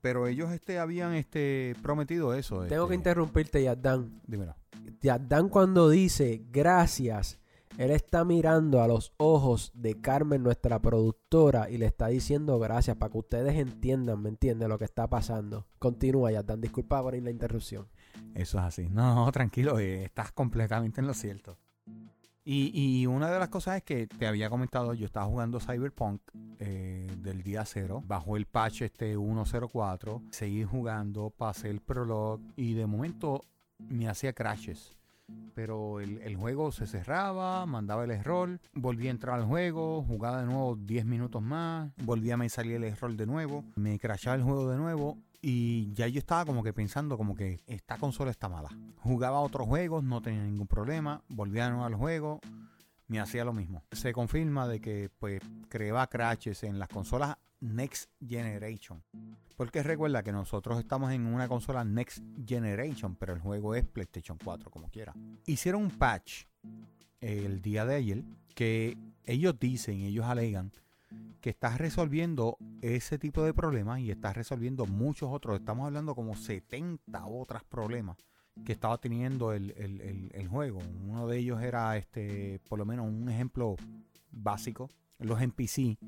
Pero 0.00 0.26
ellos 0.26 0.50
este, 0.50 0.78
habían 0.78 1.14
este, 1.14 1.74
prometido 1.82 2.34
eso. 2.34 2.64
Tengo 2.66 2.88
que 2.88 2.94
este, 2.94 3.08
interrumpirte, 3.10 3.62
Yaddan. 3.62 4.20
Dímelo. 4.26 4.56
Yaddan 5.00 5.48
cuando 5.48 5.88
dice 5.88 6.44
gracias, 6.50 7.38
él 7.78 7.90
está 7.90 8.24
mirando 8.24 8.82
a 8.82 8.88
los 8.88 9.14
ojos 9.16 9.70
de 9.74 10.00
Carmen, 10.00 10.42
nuestra 10.42 10.80
productora, 10.80 11.70
y 11.70 11.78
le 11.78 11.86
está 11.86 12.08
diciendo 12.08 12.58
gracias 12.58 12.96
para 12.96 13.12
que 13.12 13.18
ustedes 13.18 13.54
entiendan, 13.56 14.20
¿me 14.20 14.28
entienden 14.28 14.68
lo 14.68 14.78
que 14.78 14.84
está 14.84 15.08
pasando? 15.08 15.66
Continúa, 15.78 16.32
Yaddan. 16.32 16.60
Disculpa 16.60 17.00
por 17.02 17.16
la 17.16 17.30
interrupción. 17.30 17.88
Eso 18.34 18.58
es 18.58 18.64
así. 18.64 18.88
No, 18.90 19.30
tranquilo, 19.32 19.78
eh, 19.78 20.04
estás 20.04 20.32
completamente 20.32 21.00
en 21.00 21.06
lo 21.06 21.14
cierto. 21.14 21.58
Y, 22.44 22.72
y 22.74 23.06
una 23.06 23.30
de 23.30 23.38
las 23.38 23.48
cosas 23.48 23.76
es 23.76 23.82
que 23.84 24.06
te 24.08 24.26
había 24.26 24.50
comentado, 24.50 24.94
yo 24.94 25.06
estaba 25.06 25.26
jugando 25.26 25.60
Cyberpunk 25.60 26.20
eh, 26.58 27.08
del 27.18 27.42
día 27.42 27.64
cero, 27.64 28.02
bajo 28.04 28.36
el 28.36 28.46
patch 28.46 28.82
este 28.82 29.14
104, 29.14 30.22
seguí 30.30 30.64
jugando, 30.64 31.30
pasé 31.30 31.70
el 31.70 31.80
prolog 31.80 32.40
y 32.56 32.74
de 32.74 32.86
momento 32.86 33.42
me 33.78 34.08
hacía 34.08 34.32
crashes. 34.32 34.96
Pero 35.54 36.00
el, 36.00 36.18
el 36.22 36.36
juego 36.36 36.72
se 36.72 36.86
cerraba, 36.86 37.66
mandaba 37.66 38.04
el 38.04 38.10
error, 38.10 38.60
volví 38.72 39.08
a 39.08 39.10
entrar 39.10 39.38
al 39.38 39.44
juego, 39.44 40.02
jugaba 40.02 40.40
de 40.40 40.46
nuevo 40.46 40.76
10 40.76 41.04
minutos 41.04 41.42
más, 41.42 41.90
volvía 42.04 42.36
a 42.36 42.48
salir 42.48 42.76
el 42.76 42.84
error 42.84 43.14
de 43.14 43.26
nuevo, 43.26 43.64
me 43.76 43.98
crashaba 43.98 44.36
el 44.36 44.42
juego 44.42 44.70
de 44.70 44.78
nuevo 44.78 45.18
y 45.42 45.92
ya 45.92 46.06
yo 46.06 46.20
estaba 46.20 46.44
como 46.44 46.62
que 46.62 46.72
pensando 46.72 47.18
como 47.18 47.34
que 47.34 47.60
esta 47.66 47.98
consola 47.98 48.30
está 48.30 48.48
mala. 48.48 48.70
Jugaba 49.00 49.40
otros 49.40 49.66
juegos, 49.66 50.04
no 50.04 50.22
tenía 50.22 50.42
ningún 50.42 50.68
problema, 50.68 51.22
volvía 51.28 51.64
de 51.64 51.70
nuevo 51.70 51.84
al 51.84 51.96
juego, 51.96 52.40
me 53.08 53.20
hacía 53.20 53.44
lo 53.44 53.52
mismo. 53.52 53.82
Se 53.90 54.12
confirma 54.12 54.66
de 54.68 54.80
que 54.80 55.10
pues 55.18 55.42
creaba 55.68 56.06
crashes 56.06 56.62
en 56.62 56.78
las 56.78 56.88
consolas 56.88 57.36
Next 57.62 58.10
Generation. 58.26 59.02
Porque 59.56 59.82
recuerda 59.82 60.22
que 60.22 60.32
nosotros 60.32 60.78
estamos 60.78 61.12
en 61.12 61.26
una 61.26 61.48
consola 61.48 61.84
Next 61.84 62.22
Generation, 62.46 63.14
pero 63.16 63.32
el 63.32 63.40
juego 63.40 63.74
es 63.74 63.84
PlayStation 63.84 64.36
4 64.42 64.70
como 64.70 64.88
quiera. 64.88 65.14
Hicieron 65.46 65.82
un 65.82 65.90
patch 65.90 66.44
el 67.20 67.62
día 67.62 67.86
de 67.86 67.94
ayer 67.94 68.24
que 68.54 68.98
ellos 69.24 69.58
dicen, 69.58 70.00
ellos 70.00 70.26
alegan 70.26 70.72
que 71.40 71.50
está 71.50 71.76
resolviendo 71.76 72.56
ese 72.80 73.18
tipo 73.18 73.44
de 73.44 73.54
problemas 73.54 74.00
y 74.00 74.10
está 74.10 74.32
resolviendo 74.32 74.86
muchos 74.86 75.30
otros. 75.30 75.58
Estamos 75.58 75.86
hablando 75.86 76.14
como 76.14 76.34
70 76.36 77.26
otros 77.26 77.62
problemas 77.64 78.16
que 78.64 78.72
estaba 78.72 78.98
teniendo 78.98 79.52
el, 79.52 79.72
el, 79.76 80.00
el, 80.00 80.30
el, 80.34 80.48
juego. 80.48 80.80
Uno 81.08 81.26
de 81.26 81.38
ellos 81.38 81.62
era 81.62 81.96
este, 81.96 82.60
por 82.68 82.78
lo 82.78 82.84
menos 82.84 83.06
un 83.06 83.28
ejemplo 83.28 83.76
básico. 84.30 84.90
Los 85.18 85.40
NPC, 85.40 85.98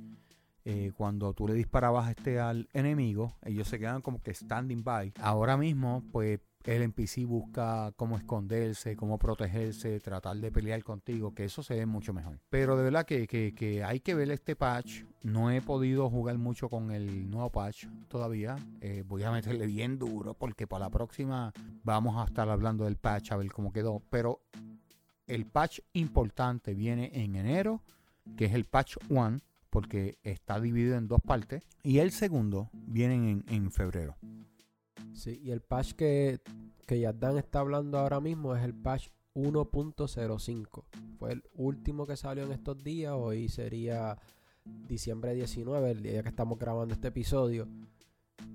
eh, 0.65 0.93
cuando 0.97 1.35
tú 1.35 1.47
le 1.47 1.55
disparabas 1.55 2.09
este 2.11 2.41
al 2.41 2.69
enemigo, 2.73 3.37
ellos 3.43 3.69
se 3.69 3.79
quedan 3.79 4.01
como 4.01 4.23
que 4.23 4.33
standing 4.33 4.83
by. 4.83 5.13
Ahora 5.21 5.57
mismo, 5.57 6.03
pues 6.11 6.41
el 6.65 6.83
NPC 6.83 7.27
busca 7.27 7.93
cómo 7.97 8.17
esconderse, 8.17 8.97
cómo 8.97 9.19
protegerse, 9.19 10.01
tratar 10.01 10.39
de 10.39 10.51
pelear 10.51 10.83
contigo, 10.83 11.35
que 11.35 11.45
eso 11.45 11.63
se 11.63 11.75
ve 11.75 11.85
mucho 11.85 12.15
mejor. 12.15 12.41
Pero 12.49 12.77
de 12.77 12.85
verdad 12.85 13.05
que, 13.05 13.27
que, 13.27 13.85
hay 13.85 14.01
que 14.01 14.15
ver 14.15 14.31
este 14.31 14.57
patch. 14.57 15.03
No 15.23 15.51
he 15.51 15.61
podido 15.61 16.09
jugar 16.09 16.39
mucho 16.39 16.71
con 16.71 16.91
el 16.91 17.31
nuevo 17.31 17.51
patch 17.51 17.87
todavía. 18.09 18.57
Eh, 18.81 19.05
voy 19.07 19.23
a 19.25 19.31
meterle 19.31 19.67
bien 19.67 19.99
duro 19.99 20.35
porque 20.35 20.67
para 20.67 20.87
la 20.87 20.91
próxima 20.91 21.53
vamos 21.83 22.17
a 22.17 22.25
estar 22.25 22.49
hablando 22.49 22.85
del 22.85 22.97
patch 22.97 23.33
a 23.33 23.37
ver 23.37 23.53
cómo 23.53 23.73
quedó. 23.73 24.03
Pero 24.09 24.41
el 25.27 25.45
patch 25.47 25.81
importante 25.93 26.75
viene 26.75 27.11
en 27.13 27.37
enero, 27.37 27.83
que 28.37 28.47
es 28.47 28.55
el 28.55 28.65
patch 28.65 28.97
1, 29.11 29.41
porque 29.75 30.19
está 30.23 30.61
dividido 30.61 30.97
en 30.97 31.09
dos 31.09 31.21
partes. 31.21 31.65
Y 31.83 31.99
el 31.99 32.13
segundo 32.13 32.71
viene 32.73 33.17
en, 33.17 33.45
en 33.49 33.73
febrero. 33.73 34.17
Sí, 35.15 35.41
y 35.43 35.51
el 35.51 35.63
patch 35.63 35.95
que, 35.95 36.39
que 36.87 37.01
Yardan 37.01 37.39
está 37.39 37.59
hablando 37.59 37.99
ahora 37.99 38.21
mismo 38.21 38.55
es 38.55 38.63
el 38.63 38.73
patch 38.73 39.09
1.05. 39.35 40.85
Fue 41.19 41.33
el 41.33 41.43
último 41.55 42.07
que 42.07 42.17
salió 42.17 42.45
en 42.45 42.53
estos 42.53 42.85
días. 42.85 43.15
Hoy 43.17 43.49
sería 43.49 44.17
diciembre 44.87 45.35
19, 45.35 45.91
el 45.91 46.03
día 46.05 46.23
que 46.23 46.29
estamos 46.29 46.57
grabando 46.57 46.95
este 46.95 47.09
episodio. 47.09 47.67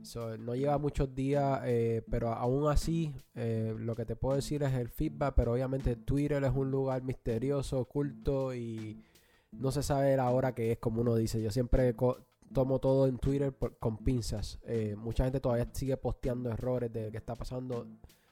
So, 0.04 0.38
no 0.38 0.56
lleva 0.56 0.78
muchos 0.78 1.14
días, 1.14 1.60
eh, 1.66 2.02
pero 2.10 2.30
aún 2.32 2.72
así 2.72 3.14
eh, 3.36 3.76
lo 3.78 3.94
que 3.94 4.06
te 4.06 4.16
puedo 4.16 4.38
decir 4.38 4.64
es 4.64 4.74
el 4.74 4.88
feedback, 4.88 5.34
pero 5.36 5.52
obviamente 5.52 5.98
Twitter 5.98 6.42
es 6.46 6.56
un 6.56 6.72
lugar 6.72 7.04
misterioso, 7.04 7.82
oculto 7.82 8.56
y 8.56 8.98
no 9.52 9.72
se 9.72 9.84
sabe 9.84 10.16
la 10.16 10.30
hora 10.30 10.54
que 10.54 10.72
es 10.72 10.80
como 10.80 11.02
uno 11.02 11.16
dice. 11.16 11.42
Yo 11.42 11.52
siempre 11.52 11.96
tomo 12.54 12.80
todo 12.80 13.08
en 13.08 13.18
Twitter 13.18 13.54
con 13.80 13.98
pinzas. 13.98 14.60
Eh, 14.64 14.96
mucha 14.98 15.24
gente 15.24 15.40
todavía 15.40 15.68
sigue 15.74 15.98
posteando 15.98 16.50
errores 16.50 16.92
de 16.92 17.12
que 17.12 17.18
está 17.18 17.36
pasando 17.36 17.88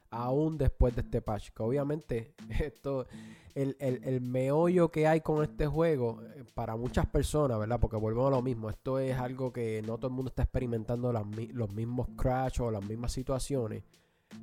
aún 0.09 0.57
después 0.57 0.95
de 0.95 1.01
este 1.01 1.21
patch. 1.21 1.51
Obviamente 1.59 2.33
esto, 2.59 3.07
el, 3.55 3.75
el, 3.79 4.01
el, 4.03 4.21
meollo 4.21 4.89
que 4.89 5.07
hay 5.07 5.21
con 5.21 5.43
este 5.43 5.67
juego, 5.67 6.21
eh, 6.21 6.43
para 6.53 6.75
muchas 6.75 7.05
personas, 7.07 7.59
¿verdad? 7.59 7.79
Porque 7.79 7.97
volvemos 7.97 8.27
a 8.27 8.35
lo 8.35 8.41
mismo, 8.41 8.69
esto 8.69 8.99
es 8.99 9.17
algo 9.17 9.51
que 9.51 9.81
no 9.85 9.97
todo 9.97 10.07
el 10.07 10.13
mundo 10.13 10.29
está 10.29 10.43
experimentando 10.43 11.11
las, 11.11 11.25
los 11.53 11.71
mismos 11.71 12.07
crash 12.15 12.61
o 12.61 12.71
las 12.71 12.83
mismas 12.85 13.11
situaciones. 13.11 13.83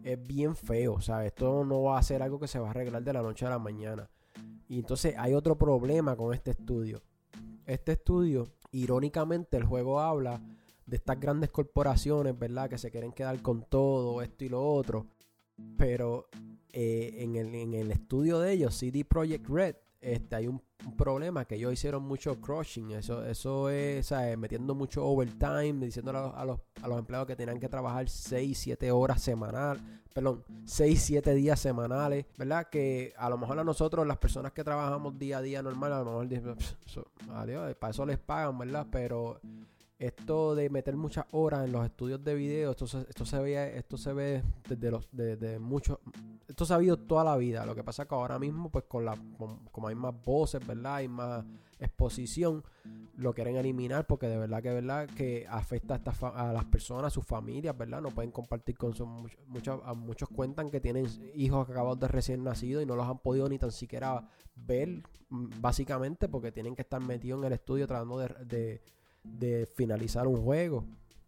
Es 0.02 0.26
bien 0.26 0.56
feo, 0.56 1.00
sea 1.00 1.26
Esto 1.26 1.64
no 1.64 1.82
va 1.82 1.98
a 1.98 2.02
ser 2.02 2.22
algo 2.22 2.40
que 2.40 2.48
se 2.48 2.58
va 2.58 2.68
a 2.68 2.70
arreglar 2.70 3.02
de 3.02 3.12
la 3.12 3.22
noche 3.22 3.46
a 3.46 3.50
la 3.50 3.58
mañana. 3.58 4.08
Y 4.74 4.80
entonces 4.80 5.14
hay 5.16 5.34
otro 5.34 5.56
problema 5.56 6.16
con 6.16 6.34
este 6.34 6.50
estudio. 6.50 7.00
Este 7.64 7.92
estudio 7.92 8.48
irónicamente 8.72 9.56
el 9.56 9.62
juego 9.62 10.00
habla 10.00 10.42
de 10.84 10.96
estas 10.96 11.20
grandes 11.20 11.50
corporaciones, 11.50 12.36
¿verdad? 12.36 12.68
Que 12.68 12.76
se 12.76 12.90
quieren 12.90 13.12
quedar 13.12 13.40
con 13.40 13.62
todo, 13.62 14.20
esto 14.20 14.44
y 14.44 14.48
lo 14.48 14.68
otro. 14.68 15.06
Pero 15.78 16.26
eh, 16.72 17.18
en, 17.18 17.36
el, 17.36 17.54
en, 17.54 17.72
el, 17.72 17.92
estudio 17.92 18.40
de 18.40 18.50
ellos, 18.50 18.74
CD 18.74 19.04
Projekt 19.04 19.48
Red, 19.48 19.76
este, 20.04 20.36
hay 20.36 20.46
un, 20.46 20.62
problema 20.98 21.46
que 21.46 21.54
ellos 21.54 21.72
hicieron 21.72 22.02
mucho 22.02 22.38
crushing. 22.40 22.90
Eso, 22.90 23.24
eso 23.24 23.70
es, 23.70 24.06
¿sabes? 24.06 24.36
Metiendo 24.36 24.74
mucho 24.74 25.04
overtime, 25.04 25.86
diciéndole 25.86 26.18
a 26.18 26.22
los, 26.22 26.34
a 26.34 26.44
los, 26.44 26.60
a 26.82 26.88
los 26.88 26.98
empleados 26.98 27.26
que 27.26 27.36
tenían 27.36 27.58
que 27.58 27.70
trabajar 27.70 28.08
6, 28.08 28.58
7 28.58 28.90
horas 28.92 29.22
semanal, 29.22 29.80
perdón, 30.12 30.44
6, 30.64 31.00
7 31.00 31.34
días 31.34 31.58
semanales, 31.58 32.26
¿verdad? 32.36 32.68
Que 32.70 33.14
a 33.16 33.30
lo 33.30 33.38
mejor 33.38 33.58
a 33.58 33.64
nosotros, 33.64 34.06
las 34.06 34.18
personas 34.18 34.52
que 34.52 34.62
trabajamos 34.62 35.18
día 35.18 35.38
a 35.38 35.42
día 35.42 35.62
normal, 35.62 35.94
a 35.94 35.98
lo 36.00 36.04
mejor 36.04 36.28
dicen, 36.28 36.54
adiós, 37.32 37.74
para 37.76 37.90
eso 37.90 38.04
les 38.04 38.18
pagan, 38.18 38.58
¿verdad? 38.58 38.86
Pero 38.90 39.40
esto 39.98 40.54
de 40.54 40.68
meter 40.70 40.96
muchas 40.96 41.24
horas 41.30 41.64
en 41.64 41.72
los 41.72 41.84
estudios 41.84 42.22
de 42.24 42.34
video, 42.34 42.72
esto 42.72 42.86
se, 42.86 43.00
esto 43.00 43.24
se 43.24 43.38
ve, 43.38 43.78
esto 43.78 43.96
se 43.96 44.12
ve 44.12 44.42
desde 44.68 44.90
los, 44.90 45.08
desde 45.12 45.58
muchos, 45.58 45.98
esto 46.48 46.64
se 46.64 46.72
ha 46.72 46.76
habido 46.76 46.98
toda 46.98 47.22
la 47.22 47.36
vida. 47.36 47.64
Lo 47.64 47.74
que 47.74 47.84
pasa 47.84 48.02
es 48.02 48.08
que 48.08 48.14
ahora 48.14 48.38
mismo, 48.38 48.70
pues 48.70 48.84
con 48.86 49.04
la, 49.04 49.16
como 49.70 49.88
hay 49.88 49.94
más 49.94 50.14
voces, 50.24 50.66
¿verdad? 50.66 50.96
Hay 50.96 51.08
más 51.08 51.44
exposición, 51.78 52.64
lo 53.16 53.32
quieren 53.34 53.56
eliminar 53.56 54.06
porque 54.06 54.26
de 54.26 54.36
verdad 54.36 54.62
que 54.62 54.72
verdad 54.72 55.08
que 55.08 55.46
afecta 55.48 55.94
a, 55.94 55.96
esta 55.98 56.28
a 56.28 56.52
las 56.52 56.64
personas, 56.64 57.06
a 57.06 57.10
sus 57.10 57.24
familias, 57.24 57.76
¿verdad? 57.76 58.00
No 58.00 58.10
pueden 58.10 58.32
compartir 58.32 58.76
con 58.76 58.94
sus 58.94 59.06
muchos, 59.46 59.80
muchos 59.96 60.28
cuentan 60.28 60.70
que 60.70 60.80
tienen 60.80 61.06
hijos 61.34 61.68
acabados 61.68 62.00
de 62.00 62.08
recién 62.08 62.42
nacidos 62.42 62.82
y 62.82 62.86
no 62.86 62.96
los 62.96 63.06
han 63.06 63.18
podido 63.18 63.48
ni 63.48 63.58
tan 63.58 63.70
siquiera 63.70 64.26
ver, 64.56 65.02
básicamente, 65.30 66.28
porque 66.28 66.50
tienen 66.50 66.74
que 66.74 66.82
estar 66.82 67.00
metidos 67.00 67.38
en 67.38 67.44
el 67.44 67.52
estudio 67.52 67.86
tratando 67.86 68.18
de 68.18 68.82
de 69.24 69.66
finalizar 69.74 70.26
un 70.26 70.42
juego. 70.42 70.84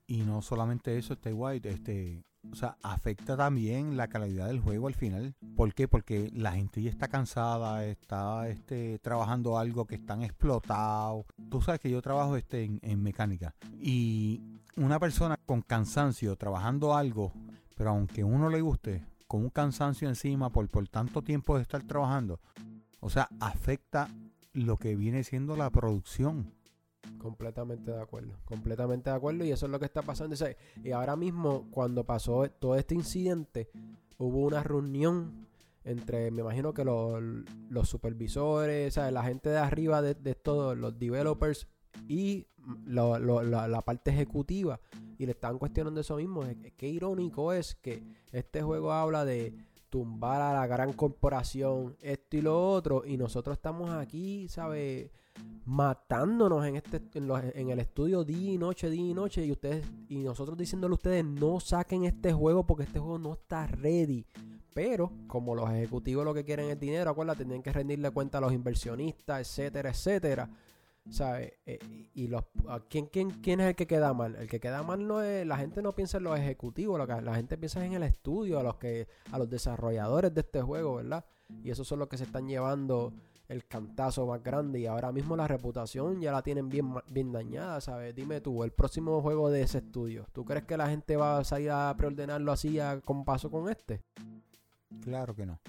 Y 0.07 0.19
no 0.23 0.41
solamente 0.43 0.97
eso, 0.97 1.15
este 1.15 1.33
White, 1.33 1.69
este, 1.69 2.23
o 2.53 2.55
sea, 2.55 2.77
afecta 2.83 3.37
también 3.37 3.97
la 3.97 4.09
calidad 4.09 4.47
del 4.47 4.61
juego 4.61 4.87
al 4.87 4.95
final. 4.95 5.35
¿Por 5.57 5.75
qué? 5.75 5.89
Porque 5.89 6.31
la 6.33 6.53
gente 6.53 6.81
ya 6.81 6.91
está 6.91 7.09
cansada, 7.09 7.85
está 7.85 8.49
este, 8.49 8.99
trabajando 9.01 9.59
algo 9.59 9.87
que 9.87 9.97
están 9.97 10.23
explotados. 10.23 11.27
Tú 11.51 11.61
sabes 11.61 11.81
que 11.81 11.91
yo 11.91 12.01
trabajo 12.03 12.37
este, 12.37 12.65
en, 12.65 12.79
en 12.83 13.03
mecánica. 13.03 13.55
Y 13.81 14.41
una 14.77 15.01
persona 15.01 15.37
con 15.45 15.63
cansancio 15.63 16.37
trabajando 16.37 16.95
algo, 16.95 17.33
pero 17.75 17.91
aunque 17.91 18.23
uno 18.23 18.49
le 18.49 18.61
guste, 18.61 19.05
con 19.27 19.43
un 19.43 19.51
cansancio 19.51 20.09
encima 20.09 20.51
por, 20.51 20.69
por 20.69 20.87
tanto 20.89 21.23
tiempo 21.23 21.57
de 21.57 21.63
estar 21.63 21.83
trabajando, 21.83 22.41
o 23.01 23.11
sea, 23.11 23.29
afecta 23.41 24.09
lo 24.53 24.77
que 24.79 24.97
viene 24.97 25.25
siendo 25.25 25.57
la 25.57 25.71
producción. 25.71 26.53
Completamente 27.19 27.91
de 27.91 28.01
acuerdo, 28.01 28.39
completamente 28.45 29.11
de 29.11 29.17
acuerdo 29.17 29.45
y 29.45 29.51
eso 29.51 29.67
es 29.67 29.73
lo 29.73 29.79
que 29.79 29.87
está 29.87 30.03
pasando. 30.03 30.37
Y 30.85 30.91
ahora 30.93 31.17
mismo, 31.17 31.67
cuando 31.71 32.05
pasó 32.05 32.49
todo 32.51 32.77
este 32.77 32.95
incidente, 32.95 33.69
hubo 34.19 34.47
una 34.47 34.63
reunión 34.63 35.47
entre, 35.85 36.31
me 36.31 36.43
imagino 36.43 36.75
que 36.75 36.85
los, 36.85 37.23
los 37.69 37.89
supervisores, 37.89 38.95
¿sabes? 38.95 39.13
la 39.13 39.23
gente 39.23 39.51
de 39.51 39.59
arriba 39.59 40.03
de, 40.03 40.15
de 40.15 40.35
todos 40.35 40.77
los 40.77 40.99
developers 40.99 41.69
y 42.09 42.47
la, 42.87 43.19
la, 43.19 43.83
parte 43.83 44.11
ejecutiva. 44.11 44.81
Y 45.19 45.27
le 45.27 45.33
estaban 45.33 45.59
cuestionando 45.59 46.01
eso 46.01 46.17
mismo. 46.17 46.43
Qué 46.77 46.89
irónico 46.89 47.53
es 47.53 47.77
que 47.77 48.03
este 48.33 48.63
juego 48.63 48.93
habla 48.93 49.25
de 49.25 49.55
tumbar 49.89 50.43
a 50.43 50.53
la 50.53 50.67
gran 50.67 50.93
corporación, 50.93 51.97
esto 52.01 52.37
y 52.37 52.43
lo 52.43 52.71
otro, 52.71 53.05
y 53.07 53.17
nosotros 53.17 53.57
estamos 53.57 53.91
aquí, 53.91 54.49
¿sabes? 54.49 55.11
Matándonos 55.67 56.65
en 56.65 56.77
este 56.77 57.03
en, 57.15 57.71
el 57.71 57.81
estudio 57.81 58.25
día 58.25 58.53
y 58.53 58.59
noche, 58.59 58.89
día 58.89 59.11
y 59.11 59.15
noche 59.15 59.45
y 59.45 59.51
ustedes 59.51 59.85
y 60.09 60.23
nosotros 60.23 60.57
diciéndole 60.57 60.93
a 60.93 60.95
ustedes 60.95 61.25
no 61.25 61.59
saquen 61.59 62.05
este 62.05 62.33
juego 62.33 62.65
porque 62.65 62.85
este 62.85 62.99
juego 62.99 63.19
no 63.19 63.33
está 63.35 63.67
ready. 63.67 64.25
Pero 64.73 65.11
como 65.27 65.55
los 65.55 65.71
ejecutivos 65.71 66.25
lo 66.25 66.35
que 66.35 66.45
quieren 66.45 66.69
es 66.69 66.79
dinero, 66.79 67.11
acuérdate, 67.11 67.45
tienen 67.45 67.63
que 67.63 67.73
rendirle 67.73 68.11
cuenta 68.11 68.39
a 68.39 68.41
los 68.43 68.53
inversionistas, 68.53 69.41
etcétera, 69.41 69.91
etcétera. 69.91 70.51
¿Sabes? 71.09 71.53
Eh, 71.65 71.79
y 72.15 72.27
los 72.27 72.45
¿quién, 72.89 73.07
quién, 73.07 73.31
quién 73.31 73.61
es 73.61 73.69
el 73.69 73.75
que 73.75 73.87
queda 73.87 74.13
mal? 74.13 74.35
El 74.35 74.49
que 74.49 74.61
queda 74.61 74.83
mal 74.83 75.07
no 75.07 75.23
es, 75.23 75.47
la 75.47 75.57
gente 75.57 75.81
no 75.81 75.95
piensa 75.95 76.19
en 76.19 76.25
los 76.25 76.39
ejecutivos, 76.39 76.99
lo 76.99 77.07
que, 77.07 77.23
la 77.23 77.35
gente 77.37 77.57
piensa 77.57 77.85
en 77.85 77.93
el 77.93 78.03
estudio, 78.03 78.59
a 78.59 78.63
los 78.63 78.77
que, 78.77 79.09
a 79.31 79.39
los 79.39 79.49
desarrolladores 79.49 80.35
de 80.35 80.41
este 80.41 80.61
juego, 80.63 80.97
¿verdad? 80.97 81.25
Y 81.63 81.71
esos 81.71 81.87
son 81.87 82.01
los 82.01 82.09
que 82.09 82.19
se 82.19 82.25
están 82.25 82.49
llevando 82.49 83.13
el 83.49 83.67
cantazo 83.67 84.27
más 84.27 84.43
grande 84.43 84.81
y 84.81 84.87
ahora 84.87 85.13
mismo 85.13 85.37
la 85.37 85.47
reputación 85.47 86.21
ya 86.21 86.33
la 86.33 86.43
tienen 86.43 86.69
bien, 86.69 86.95
bien 87.09 87.33
dañada, 87.33 87.81
¿sabes? 87.81 88.15
Dime 88.15 88.41
tú, 88.41 88.65
el 88.65 88.73
próximo 88.73 89.21
juego 89.23 89.51
de 89.51 89.63
ese 89.63 89.79
estudio, 89.79 90.27
¿tú 90.33 90.45
crees 90.45 90.65
que 90.65 90.77
la 90.77 90.89
gente 90.89 91.17
va 91.17 91.39
a 91.39 91.45
salir 91.45 91.71
a 91.71 91.95
preordenarlo 91.97 92.53
así 92.53 92.79
a, 92.81 93.01
con 93.01 93.25
paso 93.25 93.51
con 93.51 93.69
este? 93.69 94.03
Claro 95.03 95.35
que 95.35 95.47
no. 95.47 95.61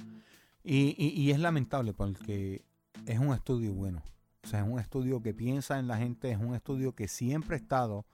Y, 0.64 0.96
y, 0.98 1.32
es 1.32 1.40
lamentable 1.40 1.94
porque 1.94 2.66
es 3.06 3.20
un 3.20 3.34
estudio 3.34 3.74
bueno. 3.74 4.04
O 4.44 4.48
sea, 4.48 4.62
es 4.62 4.68
un 4.68 4.80
estudio 4.80 5.22
que 5.22 5.34
piensa 5.34 5.80
en 5.80 5.88
la 5.88 5.98
gente, 5.98 6.32
es 6.32 6.38
un 6.38 6.56
estudio 6.56 6.94
que 6.94 7.08
siempre 7.08 7.56
ha 7.56 7.60
estado 7.60 8.06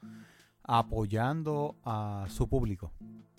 apoyando 0.63 1.75
a 1.83 2.25
su 2.29 2.47
público. 2.47 2.91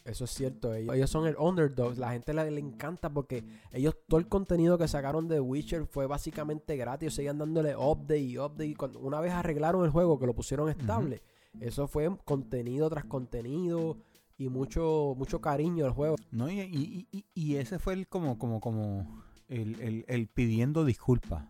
Eso 0.04 0.24
es 0.24 0.32
cierto, 0.32 0.74
ellos, 0.74 1.08
son 1.08 1.26
el 1.26 1.34
underdog, 1.38 1.96
la 1.96 2.12
gente 2.12 2.34
le, 2.34 2.60
encanta 2.60 3.08
porque 3.08 3.42
ellos 3.72 3.96
todo 4.06 4.20
el 4.20 4.28
contenido 4.28 4.76
que 4.76 4.86
sacaron 4.86 5.28
de 5.28 5.40
Witcher 5.40 5.86
fue 5.86 6.06
básicamente 6.06 6.76
gratis, 6.76 7.14
seguían 7.14 7.38
dándole 7.38 7.74
update 7.74 8.20
y 8.20 8.36
update, 8.36 8.74
cuando, 8.76 8.98
una 8.98 9.20
vez 9.20 9.32
arreglaron 9.32 9.82
el 9.82 9.90
juego 9.90 10.18
que 10.18 10.26
lo 10.26 10.34
pusieron 10.34 10.68
estable, 10.68 11.22
eso 11.58 11.88
fue 11.88 12.14
contenido 12.26 12.90
tras 12.90 13.06
contenido 13.06 13.96
y 14.36 14.50
mucho 14.50 15.14
mucho 15.16 15.40
cariño 15.40 15.86
al 15.86 15.92
juego. 15.92 16.16
No, 16.30 16.50
y, 16.50 17.08
y, 17.34 17.56
ese 17.56 17.78
fue 17.78 17.94
el 17.94 18.06
como 18.06 18.38
como 18.38 18.60
como 18.60 19.22
el, 19.48 20.04
el, 20.06 20.28
pidiendo 20.28 20.84
disculpas 20.84 21.48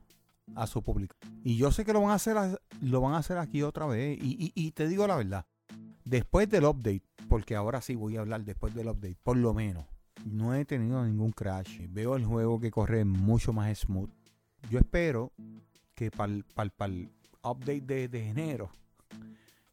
a 0.55 0.69
su 0.69 0.81
público. 0.81 1.17
Y 1.43 1.57
yo 1.57 1.73
sé 1.73 1.85
que 1.85 1.93
lo 1.93 2.03
van 2.03 2.11
a 2.11 2.15
hacer 2.15 2.37
lo 2.83 3.01
van 3.01 3.15
a 3.15 3.19
hacer 3.19 3.39
aquí 3.39 3.63
otra 3.63 3.87
vez 3.87 4.17
y, 4.23 4.53
y 4.55 4.71
te 4.71 4.87
digo 4.87 5.09
la 5.09 5.17
verdad, 5.17 5.45
después 6.05 6.49
del 6.49 6.67
update 6.67 7.03
porque 7.29 7.55
ahora 7.57 7.81
sí 7.81 7.95
voy 7.95 8.17
a 8.17 8.21
hablar 8.21 8.45
después 8.45 8.75
del 8.75 8.89
update, 8.89 9.17
por 9.23 9.37
lo 9.37 9.55
menos. 9.55 9.87
No 10.25 10.55
he 10.55 10.65
tenido 10.65 11.05
ningún 11.05 11.33
crash. 11.33 11.87
Veo 11.91 12.17
el 12.17 12.25
juego 12.25 12.61
que 12.61 12.71
corre 12.71 13.05
mucho 13.05 13.53
más 13.53 13.79
smooth. 13.79 14.11
Yo 14.71 14.79
espero 14.79 15.33
que 15.95 16.11
para 16.11 16.33
el 16.33 17.11
update 17.43 17.81
de, 17.81 18.09
de 18.09 18.29
enero 18.29 18.71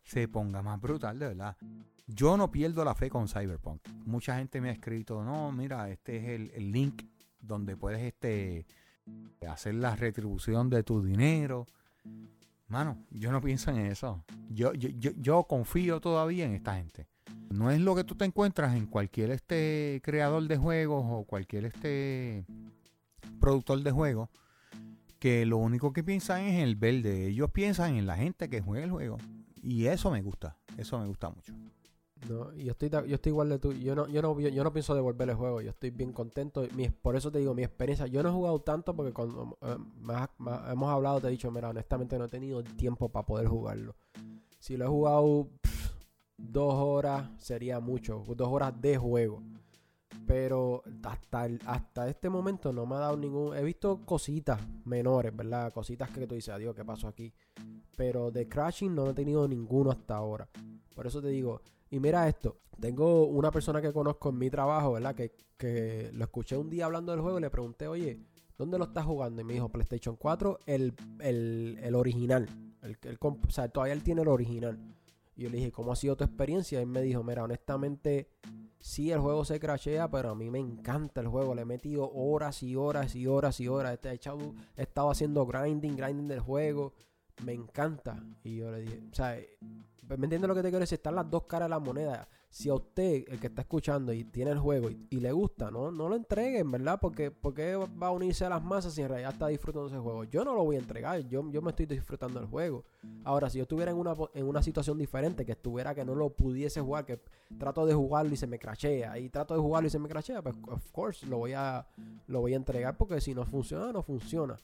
se 0.03 0.27
ponga 0.27 0.61
más 0.61 0.79
brutal, 0.81 1.17
de 1.19 1.27
verdad. 1.27 1.55
Yo 2.05 2.35
no 2.35 2.51
pierdo 2.51 2.83
la 2.83 2.95
fe 2.95 3.09
con 3.09 3.27
Cyberpunk. 3.29 3.81
Mucha 4.05 4.37
gente 4.37 4.59
me 4.59 4.69
ha 4.69 4.73
escrito, 4.73 5.23
no, 5.23 5.51
mira, 5.51 5.89
este 5.89 6.17
es 6.17 6.29
el, 6.29 6.51
el 6.53 6.71
link 6.71 7.03
donde 7.39 7.77
puedes 7.77 8.01
este, 8.01 8.65
hacer 9.47 9.75
la 9.75 9.95
retribución 9.95 10.69
de 10.69 10.83
tu 10.83 11.01
dinero. 11.01 11.67
Mano, 12.67 13.05
yo 13.09 13.31
no 13.31 13.41
pienso 13.41 13.71
en 13.71 13.79
eso. 13.79 14.23
Yo, 14.49 14.73
yo, 14.73 14.89
yo, 14.89 15.11
yo 15.17 15.43
confío 15.43 16.01
todavía 16.01 16.45
en 16.45 16.53
esta 16.53 16.75
gente. 16.75 17.07
No 17.49 17.69
es 17.69 17.79
lo 17.79 17.95
que 17.95 18.03
tú 18.03 18.15
te 18.15 18.25
encuentras 18.25 18.75
en 18.75 18.85
cualquier 18.85 19.31
este 19.31 20.01
creador 20.03 20.47
de 20.47 20.57
juegos 20.57 21.03
o 21.07 21.23
cualquier 21.25 21.65
este 21.65 22.45
productor 23.39 23.81
de 23.83 23.91
juegos 23.91 24.29
que 25.21 25.45
lo 25.45 25.57
único 25.57 25.93
que 25.93 26.03
piensan 26.03 26.41
es 26.41 26.55
en 26.55 26.61
el 26.61 26.75
verde. 26.75 27.27
Ellos 27.27 27.51
piensan 27.51 27.95
en 27.95 28.07
la 28.07 28.17
gente 28.17 28.49
que 28.49 28.59
juega 28.59 28.85
el 28.85 28.91
juego. 28.91 29.17
Y 29.61 29.85
eso 29.85 30.09
me 30.09 30.23
gusta. 30.23 30.57
Eso 30.77 30.97
me 30.97 31.05
gusta 31.05 31.29
mucho. 31.29 31.53
No, 32.27 32.51
yo 32.53 32.71
estoy, 32.71 32.89
yo 32.89 33.15
estoy 33.15 33.29
igual 33.29 33.49
de 33.49 33.59
tú. 33.59 33.71
Yo 33.73 33.95
no, 33.95 34.07
yo 34.07 34.23
no, 34.23 34.39
yo 34.39 34.63
no 34.63 34.73
pienso 34.73 34.95
devolver 34.95 35.29
el 35.29 35.35
juego. 35.35 35.61
Yo 35.61 35.69
estoy 35.69 35.91
bien 35.91 36.11
contento. 36.11 36.67
por 37.03 37.15
eso 37.15 37.31
te 37.31 37.37
digo, 37.37 37.53
mi 37.53 37.63
experiencia. 37.63 38.07
Yo 38.07 38.23
no 38.23 38.29
he 38.29 38.31
jugado 38.31 38.61
tanto 38.61 38.95
porque 38.95 39.13
cuando 39.13 39.57
eh, 39.61 39.77
hemos 40.71 40.89
hablado, 40.89 41.21
te 41.21 41.27
he 41.27 41.31
dicho, 41.31 41.51
mira, 41.51 41.69
honestamente 41.69 42.17
no 42.17 42.25
he 42.25 42.29
tenido 42.29 42.63
tiempo 42.63 43.09
para 43.09 43.25
poder 43.25 43.47
jugarlo. 43.47 43.95
Si 44.57 44.75
lo 44.75 44.85
he 44.85 44.87
jugado 44.87 45.49
dos 46.41 46.73
horas 46.75 47.29
sería 47.37 47.79
mucho, 47.79 48.23
dos 48.35 48.47
horas 48.47 48.79
de 48.81 48.97
juego. 48.97 49.43
Pero 50.27 50.83
hasta, 51.03 51.49
hasta 51.65 52.07
este 52.07 52.29
momento 52.29 52.71
no 52.71 52.85
me 52.85 52.95
ha 52.95 52.99
dado 52.99 53.17
ningún... 53.17 53.55
He 53.55 53.63
visto 53.63 54.01
cositas 54.05 54.61
menores, 54.85 55.35
¿verdad? 55.35 55.73
Cositas 55.73 56.09
que 56.11 56.27
tú 56.27 56.35
dices, 56.35 56.53
adiós, 56.53 56.75
¿qué 56.75 56.85
pasó 56.85 57.07
aquí? 57.07 57.33
Pero 57.97 58.31
de 58.31 58.47
crashing 58.47 58.93
no 58.93 59.09
he 59.09 59.13
tenido 59.13 59.47
ninguno 59.47 59.91
hasta 59.91 60.15
ahora. 60.15 60.47
Por 60.95 61.07
eso 61.07 61.21
te 61.21 61.29
digo, 61.29 61.61
y 61.89 61.99
mira 61.99 62.27
esto, 62.27 62.59
tengo 62.79 63.25
una 63.25 63.51
persona 63.51 63.81
que 63.81 63.91
conozco 63.91 64.29
en 64.29 64.37
mi 64.37 64.49
trabajo, 64.49 64.93
¿verdad? 64.93 65.15
Que, 65.15 65.33
que 65.57 66.11
lo 66.13 66.23
escuché 66.23 66.55
un 66.55 66.69
día 66.69 66.85
hablando 66.85 67.11
del 67.11 67.21
juego 67.21 67.37
y 67.37 67.41
le 67.41 67.49
pregunté, 67.49 67.87
oye, 67.87 68.19
¿dónde 68.57 68.77
lo 68.77 68.85
estás 68.85 69.05
jugando? 69.05 69.41
Y 69.41 69.43
me 69.43 69.53
dijo, 69.53 69.69
PlayStation 69.69 70.15
4, 70.15 70.59
el, 70.65 70.93
el, 71.19 71.95
original. 71.95 72.47
El, 72.81 72.97
el, 73.03 73.17
o 73.21 73.49
sea, 73.49 73.67
todavía 73.69 73.93
él 73.93 74.03
tiene 74.03 74.21
el 74.21 74.27
original. 74.27 74.79
Y 75.41 75.45
yo 75.45 75.49
le 75.49 75.57
dije, 75.57 75.71
¿cómo 75.71 75.91
ha 75.91 75.95
sido 75.95 76.15
tu 76.15 76.23
experiencia? 76.23 76.77
Y 76.77 76.83
él 76.83 76.87
me 76.87 77.01
dijo, 77.01 77.23
mira, 77.23 77.43
honestamente, 77.43 78.29
sí 78.79 79.11
el 79.11 79.19
juego 79.19 79.43
se 79.43 79.59
crashea, 79.59 80.07
pero 80.11 80.29
a 80.29 80.35
mí 80.35 80.51
me 80.51 80.59
encanta 80.59 81.19
el 81.19 81.29
juego. 81.29 81.55
Le 81.55 81.63
he 81.63 81.65
metido 81.65 82.11
horas 82.13 82.61
y 82.61 82.75
horas 82.75 83.15
y 83.15 83.25
horas 83.25 83.59
y 83.59 83.67
horas. 83.67 83.97
He, 84.03 84.19
he 84.77 84.83
estado 84.83 85.09
haciendo 85.09 85.47
grinding, 85.47 85.95
grinding 85.95 86.27
del 86.27 86.41
juego. 86.41 86.93
Me 87.43 87.53
encanta. 87.53 88.23
Y 88.43 88.57
yo 88.57 88.69
le 88.69 88.81
dije, 88.81 89.01
o 89.11 89.15
sea, 89.15 89.35
¿me 90.15 90.25
entiendes 90.25 90.47
lo 90.47 90.53
que 90.53 90.61
te 90.61 90.69
quiero 90.69 90.81
decir? 90.81 90.97
Están 90.97 91.15
las 91.15 91.27
dos 91.27 91.45
caras 91.45 91.65
de 91.65 91.69
la 91.71 91.79
moneda 91.79 92.29
si 92.51 92.67
a 92.67 92.73
usted, 92.73 93.23
el 93.29 93.39
que 93.39 93.47
está 93.47 93.61
escuchando 93.61 94.11
y 94.11 94.25
tiene 94.25 94.51
el 94.51 94.59
juego 94.59 94.89
y, 94.89 95.19
le 95.21 95.31
gusta, 95.31 95.71
¿no? 95.71 95.89
No 95.89 96.09
lo 96.09 96.17
entreguen, 96.17 96.69
¿verdad? 96.69 96.99
Porque, 97.01 97.31
porque 97.31 97.77
va 97.77 98.07
a 98.07 98.11
unirse 98.11 98.43
a 98.43 98.49
las 98.49 98.61
masas 98.61 98.93
si 98.93 99.01
en 99.01 99.07
realidad 99.07 99.31
está 99.31 99.47
disfrutando 99.47 99.87
ese 99.87 99.97
juego. 99.97 100.25
Yo 100.25 100.43
no 100.43 100.53
lo 100.53 100.65
voy 100.65 100.75
a 100.75 100.79
entregar, 100.79 101.25
yo, 101.29 101.49
yo 101.49 101.61
me 101.61 101.69
estoy 101.69 101.85
disfrutando 101.85 102.41
del 102.41 102.49
juego. 102.49 102.83
Ahora, 103.23 103.49
si 103.49 103.59
yo 103.59 103.61
estuviera 103.61 103.91
en 103.91 103.97
una, 103.97 104.17
en 104.33 104.45
una 104.45 104.61
situación 104.61 104.97
diferente, 104.97 105.45
que 105.45 105.53
estuviera 105.53 105.95
que 105.95 106.03
no 106.03 106.13
lo 106.13 106.31
pudiese 106.31 106.81
jugar, 106.81 107.05
que 107.05 107.21
trato 107.57 107.85
de 107.85 107.93
jugarlo 107.93 108.33
y 108.33 108.37
se 108.37 108.47
me 108.47 108.59
crashea, 108.59 109.17
y 109.17 109.29
trato 109.29 109.53
de 109.53 109.61
jugarlo 109.61 109.87
y 109.87 109.91
se 109.91 109.99
me 109.99 110.09
crashea, 110.09 110.41
pues 110.41 110.55
of 110.67 110.91
course 110.91 111.25
lo 111.25 111.37
voy 111.37 111.53
a, 111.53 111.87
lo 112.27 112.41
voy 112.41 112.51
a 112.51 112.57
entregar 112.57 112.97
porque 112.97 113.21
si 113.21 113.33
no 113.33 113.45
funciona, 113.45 113.93
no 113.93 114.03
funciona. 114.03 114.59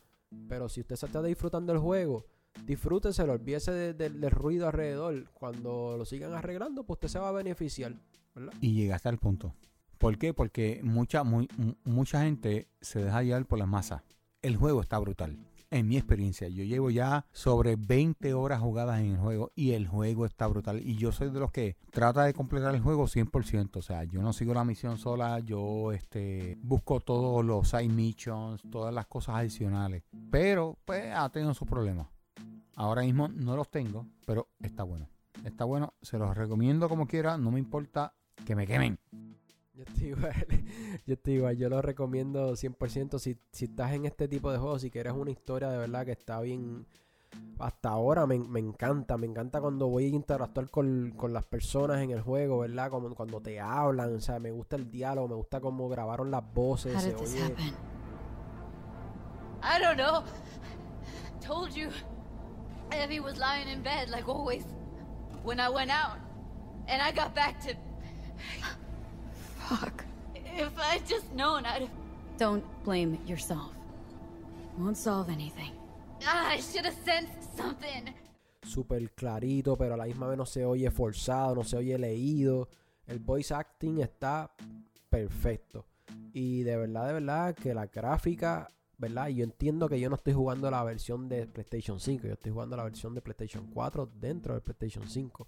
Pero 0.50 0.68
si 0.68 0.82
usted 0.82 0.98
se 0.98 1.06
está 1.06 1.24
disfrutando 1.24 1.72
del 1.72 1.82
juego, 1.82 2.26
disfrúteselo, 2.66 3.34
olvídese 3.34 3.94
del 3.94 4.32
ruido 4.32 4.68
alrededor. 4.68 5.30
Cuando 5.34 5.96
lo 5.98 6.06
sigan 6.06 6.34
arreglando, 6.34 6.84
pues 6.84 6.98
usted 6.98 7.08
se 7.10 7.20
va 7.20 7.30
a 7.30 7.34
beneficiar. 7.34 7.94
Y 8.62 8.74
llega 8.74 8.96
hasta 8.96 9.10
el 9.10 9.18
punto. 9.18 9.54
¿Por 9.98 10.18
qué? 10.18 10.34
Porque 10.34 10.82
mucha, 10.84 11.24
muy, 11.24 11.48
mucha 11.84 12.24
gente 12.24 12.68
se 12.82 13.04
deja 13.04 13.24
llevar 13.24 13.46
por 13.46 13.60
las 13.60 13.68
masas. 13.68 14.04
El 14.42 14.56
juego 14.56 14.82
está 14.82 15.00
brutal. 15.00 15.38
En 15.70 15.88
mi 15.90 15.98
experiencia, 15.98 16.48
yo 16.48 16.64
llevo 16.64 16.90
ya 16.92 17.26
sobre 17.34 17.76
20 17.76 18.34
horas 18.34 18.62
jugadas 18.62 19.02
en 19.02 19.12
el 19.12 19.18
juego 19.18 19.52
y 19.54 19.72
el 19.72 19.86
juego 19.86 20.26
está 20.26 20.48
brutal. 20.48 20.80
Y 20.82 20.96
yo 20.96 21.12
soy 21.12 21.30
de 21.30 21.42
los 21.42 21.52
que 21.52 21.76
trata 21.92 22.24
de 22.24 22.34
completar 22.34 22.74
el 22.74 22.80
juego 22.80 23.06
100%. 23.08 23.76
O 23.76 23.82
sea, 23.82 24.06
yo 24.06 24.22
no 24.22 24.32
sigo 24.32 24.54
la 24.54 24.64
misión 24.64 24.98
sola, 24.98 25.40
yo 25.40 25.92
este, 25.92 26.58
busco 26.62 27.02
todos 27.02 27.44
los 27.44 27.68
side 27.70 27.90
missions, 27.90 28.62
todas 28.72 28.94
las 28.94 29.08
cosas 29.08 29.36
adicionales. 29.36 30.04
Pero, 30.32 30.78
pues, 30.86 31.14
ha 31.14 31.30
tenido 31.30 31.54
sus 31.54 31.68
problemas. 31.68 32.08
Ahora 32.78 33.02
mismo 33.02 33.28
no 33.28 33.56
los 33.56 33.70
tengo, 33.70 34.06
pero 34.28 34.50
está 34.62 34.84
bueno. 34.84 35.10
Está 35.44 35.66
bueno, 35.66 35.96
se 36.02 36.20
los 36.20 36.38
recomiendo 36.38 36.88
como 36.88 37.08
quiera, 37.08 37.36
no 37.36 37.50
me 37.50 37.60
importa 37.60 38.14
que 38.46 38.56
me 38.56 38.68
quemen. 38.68 39.00
Yo 39.74 39.84
estoy 39.84 40.08
igual, 40.10 40.34
yo 41.08 41.14
estoy 41.16 41.34
igual, 41.34 41.58
yo 41.58 41.70
lo 41.70 41.82
recomiendo 41.82 42.54
100%. 42.54 43.18
Si, 43.18 43.36
si 43.52 43.66
estás 43.66 43.94
en 43.94 44.06
este 44.06 44.28
tipo 44.28 44.52
de 44.52 44.60
juegos, 44.60 44.84
si 44.84 44.92
quieres 44.92 45.14
una 45.14 45.32
historia 45.32 45.70
de 45.70 45.78
verdad 45.80 46.06
que 46.06 46.12
está 46.12 46.40
bien, 46.42 46.86
hasta 47.58 47.90
ahora 47.90 48.28
me, 48.28 48.36
encanta, 48.36 49.18
me 49.18 49.26
encanta 49.26 49.60
cuando 49.60 49.88
voy 49.88 50.06
a 50.06 50.10
interactuar 50.10 50.70
con, 50.70 51.16
las 51.30 51.46
personas 51.46 52.04
en 52.04 52.12
el 52.12 52.22
juego, 52.22 52.60
¿verdad? 52.60 52.92
Como 52.92 53.16
cuando 53.16 53.42
te 53.42 53.60
hablan, 53.60 54.16
o 54.16 54.22
sea, 54.22 54.40
me 54.40 54.52
gusta 54.52 54.76
el 54.76 54.92
diálogo, 54.92 55.28
me 55.28 55.36
gusta 55.36 55.60
cómo 55.60 55.90
grabaron 55.90 56.30
las 56.30 56.44
voces, 56.54 57.02
se 57.02 57.16
oye... 57.16 57.56
I 59.64 59.82
don't 59.82 59.98
know. 59.98 60.24
Told 61.42 61.74
you. 61.74 61.90
Evie 62.94 63.20
was 63.20 63.38
lying 63.38 63.68
in 63.68 63.82
bed 63.82 64.10
like 64.10 64.28
always 64.28 64.64
when 65.44 65.60
I 65.60 65.70
went 65.70 65.92
out. 65.92 66.18
And 66.88 67.02
I 67.02 67.12
got 67.12 67.36
back 67.36 67.60
to. 67.66 67.76
Fuck. 69.68 70.06
If 70.36 70.72
I'd 70.80 71.06
just 71.08 71.34
known, 71.34 71.66
I'd 71.66 71.82
have. 71.82 71.92
Don't 72.38 72.64
blame 72.84 73.18
yourself. 73.26 73.74
Won't 74.78 74.98
solve 74.98 75.30
anything. 75.30 75.72
Ah, 76.26 76.50
I 76.50 76.60
should 76.60 76.86
have 76.86 76.96
sensed 77.04 77.58
something. 77.58 78.14
Super 78.64 79.10
clarito, 79.16 79.78
pero 79.78 79.96
a 79.96 79.98
la 79.98 80.06
misma 80.06 80.28
vez 80.28 80.38
no 80.38 80.46
se 80.46 80.64
oye 80.64 80.92
forzado, 80.92 81.56
no 81.56 81.64
se 81.64 81.78
oye 81.78 81.98
leído. 81.98 82.70
El 83.08 83.20
voice 83.20 83.54
acting 83.54 84.00
está 84.00 84.52
perfecto. 85.10 85.86
Y 86.34 86.64
de 86.64 86.78
verdad, 86.78 87.08
de 87.08 87.14
verdad, 87.14 87.56
que 87.56 87.74
la 87.74 87.88
gráfica 87.88 88.68
¿verdad? 88.98 89.28
Y 89.30 89.36
yo 89.36 89.44
entiendo 89.44 89.88
que 89.88 90.00
yo 90.00 90.10
no 90.10 90.16
estoy 90.16 90.34
jugando 90.34 90.70
la 90.72 90.84
versión 90.84 91.30
de 91.30 91.46
PlayStation 91.48 92.00
5, 92.00 92.28
yo 92.28 92.34
estoy 92.34 92.52
jugando 92.52 92.76
la 92.76 92.84
versión 92.84 93.14
de 93.14 93.22
PlayStation 93.22 93.68
4 93.74 94.10
dentro 94.20 94.54
del 94.54 94.64
PlayStation 94.64 95.08
5. 95.08 95.48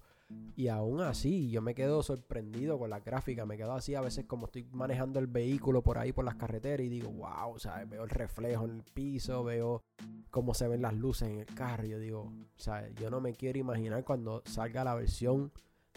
Y 0.54 0.68
aún 0.68 1.00
así, 1.00 1.50
yo 1.50 1.60
me 1.60 1.74
quedo 1.74 2.04
sorprendido 2.04 2.78
con 2.78 2.88
la 2.90 3.00
gráfica, 3.00 3.44
me 3.46 3.56
quedo 3.56 3.72
así 3.72 3.96
a 3.96 4.00
veces 4.00 4.26
como 4.26 4.46
estoy 4.46 4.64
manejando 4.70 5.18
el 5.18 5.26
vehículo 5.26 5.82
por 5.82 5.98
ahí 5.98 6.12
por 6.12 6.24
las 6.24 6.36
carreteras 6.36 6.86
y 6.86 6.88
digo, 6.88 7.10
wow, 7.10 7.52
o 7.54 7.58
sea, 7.58 7.84
veo 7.84 8.04
el 8.04 8.10
reflejo 8.10 8.64
en 8.66 8.76
el 8.76 8.82
piso, 8.84 9.42
veo 9.42 9.82
cómo 10.30 10.54
se 10.54 10.68
ven 10.68 10.82
las 10.82 10.94
luces 10.94 11.28
en 11.30 11.40
el 11.40 11.46
carro, 11.46 11.84
yo 11.84 11.98
digo, 11.98 12.20
o 12.22 12.58
sea, 12.60 12.88
yo 12.90 13.10
no 13.10 13.20
me 13.20 13.34
quiero 13.34 13.58
imaginar 13.58 14.04
cuando 14.04 14.42
salga 14.46 14.84
la 14.84 14.94
versión 14.94 15.50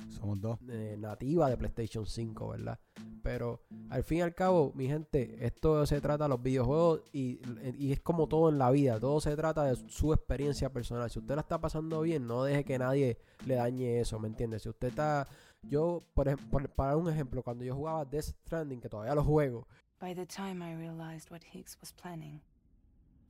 Somos 0.10 0.42
dos. 0.42 0.58
eh, 0.68 0.96
nativa 0.98 1.48
de 1.50 1.58
PlayStation 1.58 2.08
5, 2.08 2.48
¿verdad? 2.50 2.80
Pero 3.24 3.62
al 3.90 4.04
fin 4.04 4.20
y 4.20 4.22
al 4.22 4.36
cabo, 4.36 4.74
mi 4.76 4.88
gente, 4.88 5.38
esto 5.46 5.86
se 5.86 6.02
trata 6.02 6.26
de 6.26 6.30
los 6.30 6.44
videojuegos 6.44 7.02
y, 7.14 7.40
y 7.78 7.94
es 7.94 8.02
como 8.02 8.28
todo 8.28 8.50
en 8.50 8.60
la 8.60 8.70
vida, 8.70 9.00
todo 9.00 9.22
se 9.22 9.36
trata 9.36 9.64
de 9.64 9.78
su 9.90 10.14
experiencia 10.14 10.72
personal. 10.72 11.10
Si 11.10 11.20
usted 11.20 11.36
la 11.36 11.42
está 11.42 11.60
pasando 11.60 12.02
bien, 12.02 12.28
no 12.28 12.44
deje 12.44 12.66
que 12.66 12.78
nadie 12.78 13.18
le 13.46 13.56
dañe 13.56 14.02
eso, 14.02 14.20
¿me 14.20 14.28
entiende? 14.28 14.60
Si 14.60 14.68
usted 14.68 14.90
está, 14.90 15.28
yo, 15.64 16.04
por 16.14 16.28
ejemplo, 16.28 16.70
para 16.76 16.98
un 16.98 17.10
ejemplo, 17.10 17.42
cuando 17.42 17.64
yo 17.64 17.74
jugaba 17.74 18.04
Death 18.04 18.36
Stranding, 18.46 18.82
que 18.82 18.90
todavía 18.90 19.16
lo 19.16 19.24
juego, 19.24 19.66
By 20.04 20.14
the 20.14 20.26
time 20.26 20.62
I 20.62 20.74
realized 20.74 21.32
what 21.32 21.44
was 21.80 21.94
planning, 21.94 22.42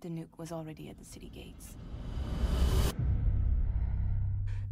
the 0.02 0.10
nuke 0.10 0.40
was 0.40 0.52
already 0.52 0.90
at 0.90 0.98
the 0.98 1.06
city 1.06 1.30
gates. 1.30 1.78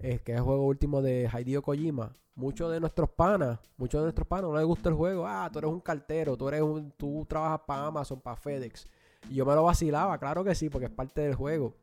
Eh, 0.03 0.19
que 0.23 0.31
es 0.31 0.37
el 0.39 0.43
juego 0.43 0.65
último 0.65 1.01
de 1.01 1.29
Hideo 1.31 1.61
Kojima, 1.61 2.15
muchos 2.35 2.71
de 2.71 2.79
nuestros 2.79 3.09
panas, 3.09 3.59
muchos 3.77 4.01
de 4.01 4.05
nuestros 4.05 4.27
panas 4.27 4.49
no 4.49 4.57
les 4.57 4.65
gusta 4.65 4.89
el 4.89 4.95
juego. 4.95 5.27
Ah, 5.27 5.49
tú 5.51 5.59
eres 5.59 5.71
un 5.71 5.79
cartero, 5.79 6.35
tú 6.35 6.47
eres 6.47 6.61
un, 6.61 6.91
tú 6.91 7.25
trabajas 7.27 7.61
para 7.67 7.85
Amazon, 7.87 8.19
para 8.19 8.35
FedEx. 8.35 8.87
Y 9.29 9.35
yo 9.35 9.45
me 9.45 9.53
lo 9.53 9.63
vacilaba, 9.63 10.17
claro 10.17 10.43
que 10.43 10.55
sí, 10.55 10.69
porque 10.69 10.85
es 10.87 10.91
parte 10.91 11.21
del 11.21 11.35
juego. 11.35 11.75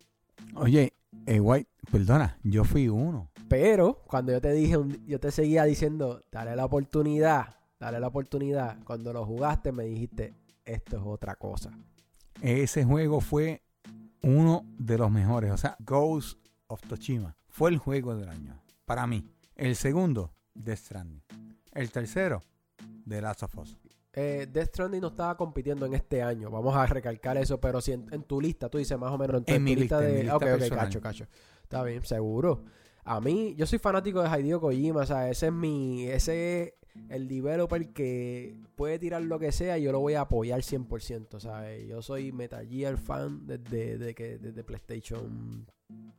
Oye, 0.57 0.93
eh, 1.27 1.41
White, 1.41 1.71
perdona, 1.91 2.39
yo 2.43 2.65
fui 2.65 2.89
uno. 2.89 3.31
Pero 3.49 4.03
cuando 4.07 4.33
yo 4.33 4.41
te 4.41 4.53
dije, 4.53 4.77
yo 5.07 5.21
te 5.21 5.31
seguía 5.31 5.65
diciendo, 5.65 6.23
dale 6.31 6.57
la 6.57 6.65
oportunidad, 6.65 7.57
dale 7.79 8.01
la 8.01 8.09
oportunidad. 8.09 8.83
Cuando 8.85 9.13
lo 9.13 9.25
jugaste 9.25 9.73
me 9.73 9.85
dijiste, 9.85 10.35
esto 10.65 10.97
es 10.97 11.03
otra 11.05 11.37
cosa. 11.37 11.71
Ese 12.43 12.85
juego 12.85 13.21
fue 13.21 13.63
uno 14.23 14.65
de 14.79 14.99
los 14.99 15.11
mejores. 15.11 15.53
O 15.53 15.57
sea, 15.57 15.77
Ghost 15.81 16.39
of 16.67 16.81
Tsushima 16.83 17.38
fue 17.59 17.71
el 17.71 17.79
juego 17.79 18.15
del 18.15 18.29
año. 18.29 18.57
Para 18.85 19.05
mí. 19.09 19.29
El 19.57 19.75
segundo, 19.75 20.33
Death 20.55 20.79
Stranding. 20.79 21.25
El 21.73 21.91
tercero, 21.91 22.45
The 23.05 23.21
Last 23.21 23.43
of 23.43 23.59
Us. 23.59 23.77
Eh, 24.13 24.47
Death 24.49 24.69
Stranding 24.69 25.01
no 25.01 25.09
estaba 25.09 25.37
compitiendo 25.37 25.85
en 25.85 25.95
este 25.95 26.23
año, 26.23 26.53
vamos 26.53 26.77
a 26.77 26.87
recalcar 26.87 27.37
eso, 27.37 27.59
pero 27.61 27.81
si 27.81 27.93
en, 27.93 28.07
en 28.13 28.23
tu 28.23 28.41
lista, 28.41 28.69
tú 28.69 28.79
dices 28.79 28.97
más 28.97 29.11
o 29.11 29.19
menos 29.19 29.39
en 29.39 29.45
tu, 29.45 29.53
En 29.53 29.65
mi 29.65 29.75
tu 29.75 29.81
lista 29.81 29.99
de... 29.99 30.13
mi 30.13 30.21
lista 30.21 30.37
ok, 30.37 30.69
cacho, 30.71 31.01
cacho. 31.01 31.27
Está 31.61 31.83
bien, 31.83 32.05
seguro. 32.05 32.63
A 33.03 33.21
mí, 33.21 33.57
yo 33.57 33.67
soy 33.67 33.81
fanático 33.81 34.23
de 34.23 34.41
Hideo 34.41 34.61
Kojima, 34.61 35.01
o 35.01 35.07
sea, 35.07 35.29
ese 35.29 35.47
es 35.47 35.53
mi... 35.53 36.07
Ese 36.07 36.63
es 36.63 36.75
el 37.09 37.29
developer 37.29 37.93
que 37.93 38.57
puede 38.77 38.99
tirar 38.99 39.23
lo 39.23 39.39
que 39.39 39.53
sea 39.53 39.79
yo 39.79 39.93
lo 39.93 40.01
voy 40.01 40.15
a 40.15 40.23
apoyar 40.23 40.61
100%, 40.61 41.41
¿sabes? 41.41 41.87
Yo 41.89 42.03
soy 42.03 42.33
Metal 42.33 42.67
Gear 42.67 42.97
fan 42.97 43.47
desde, 43.47 44.15
que, 44.15 44.39
desde 44.39 44.65
PlayStation 44.65 45.67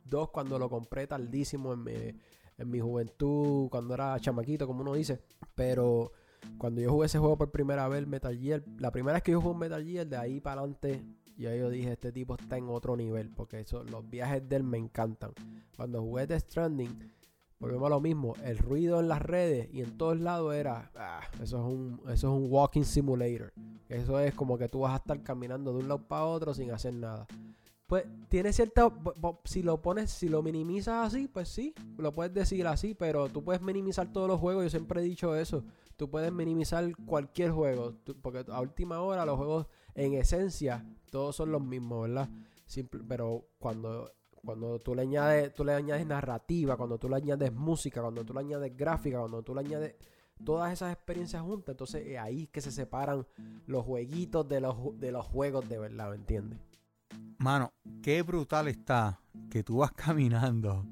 2 0.04 0.30
cuando 0.30 0.58
lo 0.58 0.68
compré 0.68 1.06
tardísimo 1.06 1.72
en 1.72 1.84
mi, 1.84 1.92
en 2.58 2.70
mi 2.70 2.80
juventud, 2.80 3.68
cuando 3.70 3.94
era 3.94 4.18
chamaquito, 4.20 4.66
como 4.66 4.82
uno 4.82 4.94
dice. 4.94 5.20
Pero 5.54 6.12
cuando 6.58 6.80
yo 6.80 6.90
jugué 6.90 7.06
ese 7.06 7.18
juego 7.18 7.38
por 7.38 7.50
primera 7.50 7.88
vez, 7.88 8.06
Metal 8.06 8.36
Gear, 8.36 8.62
la 8.78 8.90
primera 8.90 9.14
vez 9.14 9.22
que 9.22 9.32
yo 9.32 9.40
jugué 9.40 9.58
Metal 9.58 9.84
Gear, 9.84 10.06
de 10.06 10.16
ahí 10.16 10.40
para 10.40 10.60
adelante, 10.60 11.02
ya 11.36 11.54
yo 11.56 11.70
dije, 11.70 11.92
este 11.92 12.12
tipo 12.12 12.34
está 12.34 12.58
en 12.58 12.68
otro 12.68 12.96
nivel, 12.96 13.30
porque 13.30 13.60
eso, 13.60 13.82
los 13.84 14.08
viajes 14.08 14.46
de 14.46 14.56
él 14.56 14.64
me 14.64 14.76
encantan. 14.76 15.32
Cuando 15.74 16.02
jugué 16.02 16.26
The 16.26 16.38
Stranding, 16.38 16.98
volvemos 17.60 17.86
a 17.86 17.90
lo 17.90 18.00
mismo, 18.00 18.34
el 18.44 18.58
ruido 18.58 18.98
en 19.00 19.08
las 19.08 19.22
redes 19.22 19.68
y 19.72 19.82
en 19.82 19.96
todos 19.96 20.18
lados 20.18 20.54
era, 20.54 20.90
ah, 20.96 21.20
eso 21.40 21.58
es 21.58 21.72
un, 21.72 22.00
eso 22.06 22.12
es 22.34 22.42
un 22.42 22.46
walking 22.50 22.82
simulator. 22.84 23.52
Eso 23.88 24.18
es 24.18 24.34
como 24.34 24.56
que 24.58 24.68
tú 24.68 24.80
vas 24.80 24.94
a 24.94 24.96
estar 24.96 25.22
caminando 25.22 25.72
de 25.72 25.78
un 25.80 25.88
lado 25.88 26.06
para 26.08 26.24
otro 26.24 26.54
sin 26.54 26.70
hacer 26.70 26.94
nada. 26.94 27.26
Pues 27.86 28.04
tiene 28.28 28.52
cierta. 28.52 28.88
Si 29.44 29.62
lo 29.64 29.82
pones, 29.82 30.12
si 30.12 30.28
lo 30.28 30.42
minimizas 30.44 31.08
así, 31.08 31.26
pues 31.26 31.48
sí, 31.48 31.74
lo 31.98 32.12
puedes 32.12 32.32
decir 32.32 32.64
así, 32.68 32.94
pero 32.94 33.28
tú 33.28 33.42
puedes 33.42 33.60
minimizar 33.60 34.12
todos 34.12 34.28
los 34.28 34.38
juegos. 34.38 34.62
Yo 34.62 34.70
siempre 34.70 35.00
he 35.00 35.04
dicho 35.04 35.34
eso. 35.34 35.64
Tú 35.96 36.08
puedes 36.08 36.32
minimizar 36.32 36.88
cualquier 37.04 37.50
juego, 37.50 37.94
porque 38.22 38.44
a 38.48 38.60
última 38.60 39.00
hora 39.00 39.26
los 39.26 39.36
juegos, 39.36 39.66
en 39.96 40.14
esencia, 40.14 40.86
todos 41.10 41.34
son 41.34 41.50
los 41.50 41.60
mismos, 41.62 42.02
¿verdad? 42.08 42.28
Simple- 42.64 43.02
pero 43.08 43.48
cuando, 43.58 44.08
cuando 44.44 44.80
tú 44.80 44.94
le 44.94 45.02
añades, 45.02 45.54
tú 45.54 45.64
le 45.64 45.72
añades 45.72 46.06
narrativa, 46.06 46.76
cuando 46.76 46.98
tú 46.98 47.08
le 47.08 47.16
añades 47.16 47.52
música, 47.52 48.00
cuando 48.00 48.24
tú 48.24 48.32
le 48.32 48.40
añades 48.40 48.76
gráfica, 48.76 49.18
cuando 49.18 49.42
tú 49.42 49.54
le 49.54 49.60
añades 49.60 49.94
todas 50.44 50.72
esas 50.72 50.92
experiencias 50.92 51.42
juntas, 51.42 51.74
entonces 51.74 52.06
es 52.06 52.18
ahí 52.18 52.46
que 52.46 52.60
se 52.60 52.70
separan 52.70 53.26
los 53.66 53.84
jueguitos 53.84 54.48
de 54.48 54.60
los, 54.60 54.98
de 54.98 55.12
los 55.12 55.26
juegos 55.26 55.68
de 55.68 55.78
verdad, 55.78 56.10
¿me 56.10 56.16
entiendes? 56.16 56.58
Mano, 57.38 57.72
qué 58.02 58.22
brutal 58.22 58.68
está 58.68 59.20
que 59.50 59.62
tú 59.62 59.78
vas 59.78 59.92
caminando 59.96 60.84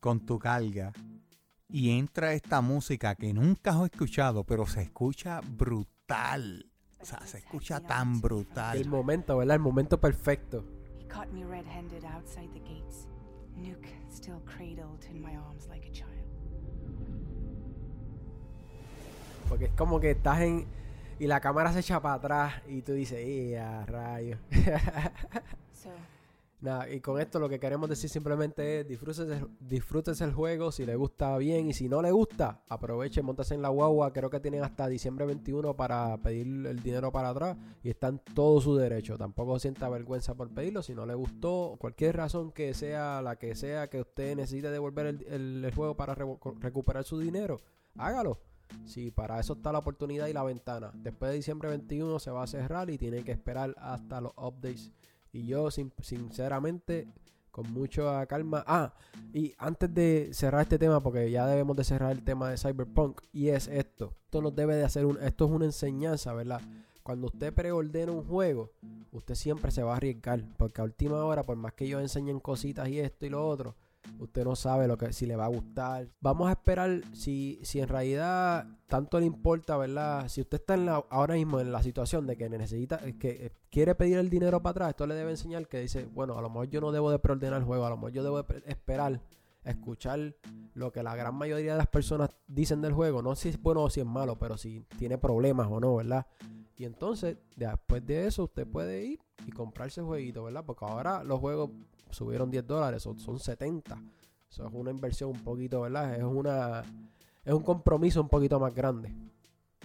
con 0.00 0.24
tu 0.24 0.38
carga 0.38 0.92
y 1.68 1.90
entra 1.90 2.32
esta 2.32 2.60
música 2.60 3.14
que 3.14 3.32
nunca 3.32 3.72
has 3.72 3.90
escuchado, 3.90 4.44
pero 4.44 4.66
se 4.66 4.82
escucha 4.82 5.40
brutal. 5.40 6.70
O 7.00 7.04
sea, 7.04 7.20
se 7.26 7.38
escucha 7.38 7.80
tan 7.80 8.20
brutal. 8.20 8.76
El 8.76 8.88
momento, 8.88 9.36
¿verdad? 9.36 9.56
El 9.56 9.62
momento 9.62 10.00
perfecto. 10.00 10.64
Caught 11.08 11.32
me 11.32 11.44
red-handed 11.44 12.04
outside 12.04 12.48
the 12.52 12.60
gates. 12.60 13.06
Nuke 13.56 13.88
still 14.10 14.40
cradled 14.46 15.04
in 15.10 15.20
my 15.20 15.34
arms 15.36 15.66
like 15.68 15.86
a 15.86 15.90
child. 15.90 16.08
Porque 19.48 19.66
es 19.66 19.72
como 19.72 19.98
que 20.00 20.10
estás 20.10 20.40
en. 20.42 20.66
Y 21.18 21.26
la 21.26 21.40
cámara 21.40 21.72
se 21.72 21.80
echa 21.80 22.00
para 22.00 22.14
atrás 22.14 22.62
y 22.68 22.82
tú 22.82 22.92
dices, 22.92 23.18
¡eh, 23.20 23.58
a 23.58 23.84
rayos! 23.86 24.38
So, 25.72 25.90
Y 26.90 27.00
con 27.00 27.20
esto 27.20 27.38
lo 27.38 27.48
que 27.48 27.60
queremos 27.60 27.88
decir 27.88 28.10
simplemente 28.10 28.80
es 28.80 28.88
disfrútese, 28.88 29.46
disfrútese 29.60 30.24
el 30.24 30.32
juego 30.32 30.72
si 30.72 30.84
le 30.84 30.96
gusta 30.96 31.36
bien 31.38 31.68
y 31.68 31.72
si 31.72 31.88
no 31.88 32.02
le 32.02 32.10
gusta, 32.10 32.64
aproveche, 32.68 33.22
montase 33.22 33.54
en 33.54 33.62
la 33.62 33.68
guagua. 33.68 34.12
Creo 34.12 34.28
que 34.28 34.40
tienen 34.40 34.64
hasta 34.64 34.88
diciembre 34.88 35.24
21 35.24 35.76
para 35.76 36.16
pedir 36.18 36.66
el 36.66 36.82
dinero 36.82 37.12
para 37.12 37.28
atrás 37.28 37.56
y 37.84 37.90
está 37.90 38.08
en 38.08 38.18
todo 38.34 38.60
su 38.60 38.74
derecho. 38.74 39.16
Tampoco 39.16 39.58
sienta 39.60 39.88
vergüenza 39.88 40.34
por 40.34 40.52
pedirlo. 40.52 40.82
Si 40.82 40.96
no 40.96 41.06
le 41.06 41.14
gustó, 41.14 41.76
cualquier 41.78 42.16
razón 42.16 42.50
que 42.50 42.74
sea 42.74 43.22
la 43.22 43.36
que 43.36 43.54
sea 43.54 43.88
que 43.88 44.00
usted 44.00 44.34
necesite 44.34 44.70
devolver 44.70 45.06
el, 45.06 45.72
juego 45.76 45.96
para 45.96 46.16
recuperar 46.16 47.04
su 47.04 47.20
dinero, 47.20 47.60
hágalo. 47.96 48.40
Sí, 48.84 49.10
para 49.10 49.38
eso 49.38 49.54
está 49.54 49.72
la 49.72 49.78
oportunidad 49.78 50.26
y 50.26 50.32
la 50.32 50.42
ventana. 50.42 50.90
Después 50.94 51.30
de 51.30 51.36
diciembre 51.36 51.68
21 51.68 52.18
se 52.18 52.30
va 52.30 52.42
a 52.42 52.46
cerrar 52.46 52.90
y 52.90 52.98
tiene 52.98 53.22
que 53.22 53.32
esperar 53.32 53.74
hasta 53.78 54.20
los 54.20 54.32
updates. 54.36 54.92
Y 55.32 55.46
yo, 55.46 55.70
sin- 55.70 55.92
sinceramente, 56.00 57.06
con 57.50 57.72
mucha 57.72 58.24
calma. 58.26 58.64
Ah, 58.66 58.94
y 59.32 59.54
antes 59.58 59.92
de 59.92 60.30
cerrar 60.32 60.62
este 60.62 60.78
tema, 60.78 61.02
porque 61.02 61.30
ya 61.30 61.46
debemos 61.46 61.76
de 61.76 61.84
cerrar 61.84 62.12
el 62.12 62.22
tema 62.24 62.50
de 62.50 62.56
Cyberpunk, 62.56 63.20
y 63.32 63.48
es 63.48 63.68
esto. 63.68 64.14
Esto 64.24 64.40
nos 64.42 64.54
debe 64.54 64.76
de 64.76 64.84
hacer 64.84 65.04
un. 65.06 65.18
Esto 65.22 65.46
es 65.46 65.50
una 65.50 65.64
enseñanza, 65.64 66.32
¿verdad? 66.34 66.60
Cuando 67.02 67.26
usted 67.28 67.52
preordena 67.54 68.12
un 68.12 68.22
juego, 68.24 68.70
usted 69.12 69.34
siempre 69.34 69.70
se 69.70 69.82
va 69.82 69.94
a 69.94 69.96
arriesgar. 69.96 70.44
Porque 70.58 70.80
a 70.80 70.84
última 70.84 71.24
hora, 71.24 71.44
por 71.44 71.56
más 71.56 71.72
que 71.72 71.86
ellos 71.86 72.02
enseñen 72.02 72.38
cositas 72.38 72.88
y 72.88 73.00
esto 73.00 73.24
y 73.26 73.30
lo 73.30 73.46
otro, 73.48 73.74
usted 74.18 74.44
no 74.44 74.56
sabe 74.56 74.88
lo 74.88 74.96
que 74.96 75.12
si 75.12 75.26
le 75.26 75.36
va 75.36 75.46
a 75.46 75.48
gustar. 75.48 76.08
Vamos 76.20 76.48
a 76.48 76.52
esperar 76.52 77.02
si, 77.12 77.58
si 77.62 77.80
en 77.80 77.88
realidad 77.88 78.66
tanto 78.86 79.20
le 79.20 79.26
importa, 79.26 79.76
¿verdad? 79.76 80.28
Si 80.28 80.40
usted 80.40 80.58
está 80.60 80.74
en 80.74 80.86
la, 80.86 81.04
ahora 81.10 81.34
mismo 81.34 81.60
en 81.60 81.72
la 81.72 81.82
situación 81.82 82.26
de 82.26 82.36
que 82.36 82.48
necesita, 82.48 83.00
eh, 83.04 83.16
que 83.18 83.46
eh, 83.46 83.52
quiere 83.70 83.94
pedir 83.94 84.18
el 84.18 84.30
dinero 84.30 84.62
para 84.62 84.70
atrás, 84.70 84.88
esto 84.90 85.06
le 85.06 85.14
debe 85.14 85.30
enseñar 85.30 85.68
que 85.68 85.80
dice, 85.80 86.06
bueno, 86.06 86.38
a 86.38 86.42
lo 86.42 86.48
mejor 86.48 86.68
yo 86.68 86.80
no 86.80 86.92
debo 86.92 87.10
de 87.10 87.18
preordenar 87.18 87.60
el 87.60 87.64
juego, 87.64 87.84
a 87.84 87.90
lo 87.90 87.96
mejor 87.96 88.12
yo 88.12 88.22
debo 88.22 88.42
de 88.42 88.62
esperar, 88.66 89.20
escuchar 89.64 90.34
lo 90.74 90.92
que 90.92 91.02
la 91.02 91.14
gran 91.14 91.34
mayoría 91.34 91.72
de 91.72 91.78
las 91.78 91.88
personas 91.88 92.30
dicen 92.46 92.80
del 92.80 92.92
juego, 92.92 93.22
no 93.22 93.34
si 93.34 93.50
es 93.50 93.60
bueno 93.60 93.82
o 93.82 93.90
si 93.90 94.00
es 94.00 94.06
malo, 94.06 94.38
pero 94.38 94.56
si 94.56 94.80
tiene 94.98 95.18
problemas 95.18 95.68
o 95.70 95.80
no, 95.80 95.96
¿verdad? 95.96 96.26
Y 96.76 96.84
entonces, 96.84 97.36
después 97.56 98.06
de 98.06 98.26
eso, 98.26 98.44
usted 98.44 98.66
puede 98.66 99.04
ir 99.04 99.20
y 99.46 99.50
comprarse 99.50 100.00
el 100.00 100.06
jueguito, 100.06 100.44
¿verdad? 100.44 100.64
Porque 100.64 100.84
ahora 100.84 101.24
los 101.24 101.40
juegos 101.40 101.70
subieron 102.10 102.50
10 102.50 102.66
dólares, 102.66 103.02
son, 103.02 103.18
son 103.18 103.38
70. 103.38 104.00
Eso 104.50 104.66
es 104.66 104.72
una 104.74 104.90
inversión 104.90 105.30
un 105.30 105.40
poquito, 105.40 105.82
¿verdad? 105.82 106.14
Es 106.16 106.22
una 106.24 106.82
es 107.44 107.54
un 107.54 107.62
compromiso 107.62 108.20
un 108.20 108.28
poquito 108.28 108.58
más 108.60 108.74
grande. 108.74 109.14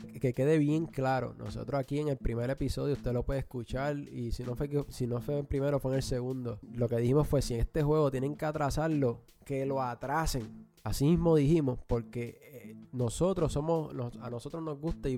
Que- 0.01 0.19
Que 0.19 0.33
quede 0.33 0.57
bien 0.57 0.85
claro, 0.85 1.33
nosotros 1.37 1.79
aquí 1.79 1.99
en 1.99 2.09
el 2.09 2.17
primer 2.17 2.49
episodio 2.49 2.93
usted 2.93 3.13
lo 3.13 3.23
puede 3.23 3.39
escuchar 3.39 3.97
y 3.97 4.31
si 4.33 4.43
no 4.43 4.55
fue 4.55 4.67
que- 4.69 4.85
si 4.89 5.07
no 5.07 5.21
fue 5.21 5.39
el 5.39 5.45
primero 5.45 5.79
fue 5.79 5.91
en 5.91 5.97
el 5.97 6.03
segundo. 6.03 6.59
Lo 6.73 6.89
que 6.89 6.97
dijimos 6.97 7.27
fue 7.27 7.41
si 7.41 7.53
en 7.53 7.61
este 7.61 7.83
juego 7.83 8.11
tienen 8.11 8.35
que 8.35 8.45
atrasarlo, 8.45 9.21
que 9.45 9.65
lo 9.65 9.81
atrasen. 9.81 10.67
Así 10.83 11.05
mismo 11.05 11.35
dijimos, 11.37 11.79
porque 11.87 12.37
eh, 12.41 12.75
nosotros 12.91 13.53
somos, 13.53 13.93
a 14.21 14.29
nosotros 14.29 14.61
nos 14.61 14.77
gusta 14.79 15.07
y, 15.09 15.17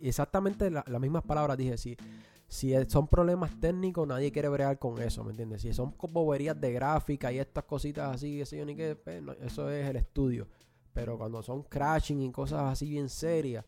exactamente 0.00 0.70
la- 0.70 0.84
las 0.86 1.00
mismas 1.00 1.22
palabras 1.24 1.58
dije, 1.58 1.76
si, 1.76 1.96
si 2.48 2.74
son 2.88 3.08
problemas 3.08 3.58
técnicos, 3.58 4.06
nadie 4.06 4.30
quiere 4.30 4.48
bregar 4.48 4.78
con 4.78 5.00
eso, 5.02 5.24
¿me 5.24 5.30
entiendes? 5.30 5.62
Si 5.62 5.72
son 5.72 5.94
boberías 5.98 6.60
de 6.60 6.72
gráfica 6.72 7.32
y 7.32 7.38
estas 7.38 7.64
cositas 7.64 8.14
así, 8.14 8.42
yo, 8.44 8.64
ni 8.64 8.76
qué, 8.76 8.96
pues, 8.96 9.22
eso 9.40 9.70
es 9.70 9.88
el 9.88 9.96
estudio. 9.96 10.48
Pero 10.92 11.18
cuando 11.18 11.42
son 11.42 11.62
crashing 11.64 12.22
y 12.22 12.32
cosas 12.32 12.72
así 12.72 12.88
bien 12.88 13.08
serias, 13.08 13.64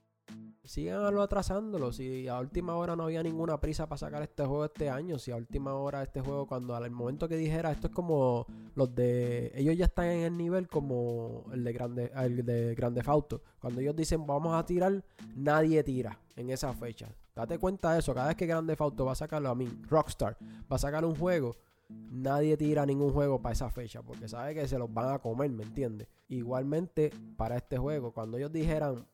síganlo 0.64 1.22
atrasándolo. 1.22 1.92
Si 1.92 2.28
a 2.28 2.38
última 2.38 2.76
hora 2.76 2.94
no 2.94 3.04
había 3.04 3.22
ninguna 3.22 3.60
prisa 3.60 3.88
para 3.88 3.98
sacar 3.98 4.22
este 4.22 4.44
juego 4.44 4.64
este 4.64 4.88
año, 4.88 5.18
si 5.18 5.30
a 5.30 5.36
última 5.36 5.74
hora 5.74 6.02
este 6.02 6.20
juego, 6.20 6.46
cuando 6.46 6.74
al 6.74 6.90
momento 6.90 7.28
que 7.28 7.36
dijera, 7.36 7.72
esto 7.72 7.88
es 7.88 7.92
como 7.92 8.46
los 8.74 8.94
de. 8.94 9.52
Ellos 9.54 9.76
ya 9.76 9.86
están 9.86 10.06
en 10.06 10.20
el 10.20 10.36
nivel 10.36 10.68
como 10.68 11.44
el 11.52 11.64
de 11.64 11.72
Grande, 11.72 12.12
el 12.14 12.44
de 12.44 12.74
Grande 12.74 13.02
Fauto. 13.02 13.42
Cuando 13.58 13.80
ellos 13.80 13.96
dicen 13.96 14.26
vamos 14.26 14.54
a 14.54 14.64
tirar, 14.64 15.04
nadie 15.34 15.82
tira 15.82 16.18
en 16.36 16.50
esa 16.50 16.72
fecha. 16.72 17.14
Date 17.38 17.56
cuenta 17.56 17.92
de 17.92 18.00
eso. 18.00 18.12
Cada 18.12 18.26
vez 18.26 18.36
que 18.36 18.46
Grande 18.46 18.74
Fauto 18.74 19.04
va 19.04 19.12
a 19.12 19.14
sacarlo 19.14 19.48
a 19.48 19.54
mí, 19.54 19.68
Rockstar, 19.88 20.36
va 20.70 20.74
a 20.74 20.78
sacar 20.80 21.04
un 21.04 21.14
juego. 21.14 21.54
Nadie 21.88 22.56
tira 22.56 22.84
ningún 22.84 23.12
juego 23.12 23.40
para 23.40 23.52
esa 23.52 23.70
fecha 23.70 24.02
porque 24.02 24.26
sabe 24.26 24.56
que 24.56 24.66
se 24.66 24.76
los 24.76 24.92
van 24.92 25.14
a 25.14 25.20
comer, 25.20 25.48
¿me 25.52 25.62
entiendes? 25.62 26.08
Igualmente 26.28 27.12
para 27.36 27.56
este 27.56 27.78
juego, 27.78 28.10
cuando 28.10 28.38
ellos 28.38 28.50
dijeran 28.50 29.06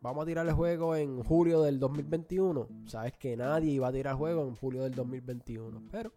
vamos 0.00 0.22
a 0.22 0.26
tirar 0.26 0.46
el 0.46 0.52
juego 0.52 0.94
en 0.94 1.20
julio 1.24 1.62
del 1.62 1.80
2021. 1.80 2.68
Sabes 2.86 3.14
que 3.14 3.36
nadie 3.36 3.72
iba 3.72 3.88
a 3.88 3.92
tirar 3.92 4.12
el 4.12 4.18
juego 4.18 4.46
en 4.46 4.54
julio 4.54 4.84
del 4.84 4.94
2021. 4.94 5.82
Pero 5.90 6.12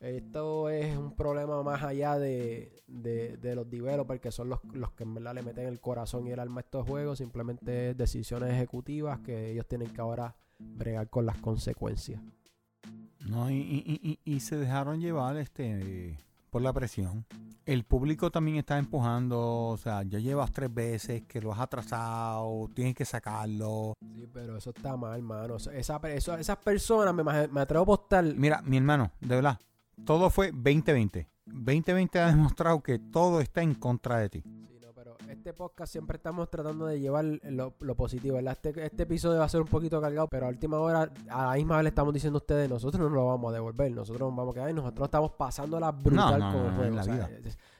esto 0.00 0.70
es 0.70 0.96
un 0.96 1.14
problema 1.14 1.62
más 1.62 1.84
allá 1.84 2.18
de, 2.18 2.82
de, 2.88 3.54
los 3.54 3.70
developers, 3.70 4.20
que 4.20 4.32
son 4.32 4.48
los, 4.48 4.58
los, 4.72 4.90
que 4.90 5.04
en 5.04 5.14
verdad 5.14 5.36
le 5.36 5.42
meten 5.42 5.68
el 5.68 5.80
corazón 5.80 6.26
y 6.26 6.32
el 6.32 6.40
alma 6.40 6.62
a 6.62 6.64
estos 6.64 6.84
juegos. 6.84 7.18
Simplemente 7.18 7.94
decisiones 7.94 8.52
ejecutivas 8.52 9.20
que 9.20 9.52
ellos 9.52 9.68
tienen 9.68 9.90
que 9.90 10.00
ahora 10.00 10.34
bregar 10.76 11.08
con 11.08 11.26
las 11.26 11.38
consecuencias. 11.38 12.20
No, 13.20 13.50
y, 13.50 13.54
y, 13.54 14.18
y, 14.24 14.34
y 14.34 14.40
se 14.40 14.56
dejaron 14.56 15.00
llevar 15.00 15.36
este 15.38 16.18
por 16.50 16.62
la 16.62 16.72
presión. 16.72 17.24
El 17.66 17.84
público 17.84 18.30
también 18.30 18.58
está 18.58 18.78
empujando, 18.78 19.68
o 19.68 19.76
sea, 19.76 20.02
ya 20.02 20.18
llevas 20.18 20.52
tres 20.52 20.72
veces 20.72 21.22
que 21.22 21.40
lo 21.40 21.52
has 21.52 21.60
atrasado, 21.60 22.68
tienes 22.74 22.94
que 22.94 23.04
sacarlo. 23.04 23.94
Sí, 24.14 24.28
pero 24.32 24.56
eso 24.56 24.70
está 24.70 24.96
mal, 24.96 25.16
hermano. 25.16 25.56
Esa, 25.56 25.96
esas 26.06 26.56
personas, 26.58 27.14
me, 27.14 27.24
me 27.24 27.60
atrevo 27.60 27.80
a 27.80 27.84
apostar. 27.84 28.24
Mira, 28.36 28.62
mi 28.62 28.76
hermano, 28.76 29.10
de 29.20 29.34
verdad, 29.34 29.58
todo 30.04 30.30
fue 30.30 30.52
2020. 30.52 31.26
2020 31.46 32.18
ha 32.20 32.26
demostrado 32.28 32.82
que 32.82 32.98
todo 32.98 33.40
está 33.40 33.62
en 33.62 33.74
contra 33.74 34.18
de 34.18 34.28
ti 34.28 34.44
este 35.44 35.52
podcast 35.52 35.92
siempre 35.92 36.16
estamos 36.16 36.48
tratando 36.48 36.86
de 36.86 36.98
llevar 36.98 37.22
lo, 37.22 37.94
positivo, 37.94 38.38
Este, 38.38 38.70
este, 38.82 39.02
episodio 39.02 39.40
va 39.40 39.44
a 39.44 39.48
ser 39.50 39.60
un 39.60 39.66
poquito 39.66 40.00
cargado, 40.00 40.26
pero 40.26 40.46
a 40.46 40.48
última 40.48 40.78
hora, 40.78 41.12
a 41.28 41.48
la 41.48 41.54
misma 41.56 41.76
vez 41.76 41.82
le 41.82 41.88
estamos 41.90 42.14
diciendo 42.14 42.38
a 42.38 42.40
ustedes, 42.40 42.70
nosotros 42.70 43.10
no 43.10 43.14
lo 43.14 43.26
vamos 43.26 43.50
a 43.50 43.54
devolver, 43.56 43.92
nosotros 43.92 44.26
nos 44.26 44.34
vamos 44.34 44.52
a 44.52 44.54
quedar 44.54 44.70
y 44.70 44.72
nosotros 44.72 45.06
estamos 45.06 45.32
pasando 45.32 45.78
la 45.78 45.92
brutal 45.92 46.50
con 46.50 46.64
el 46.64 46.72
juego. 46.72 47.28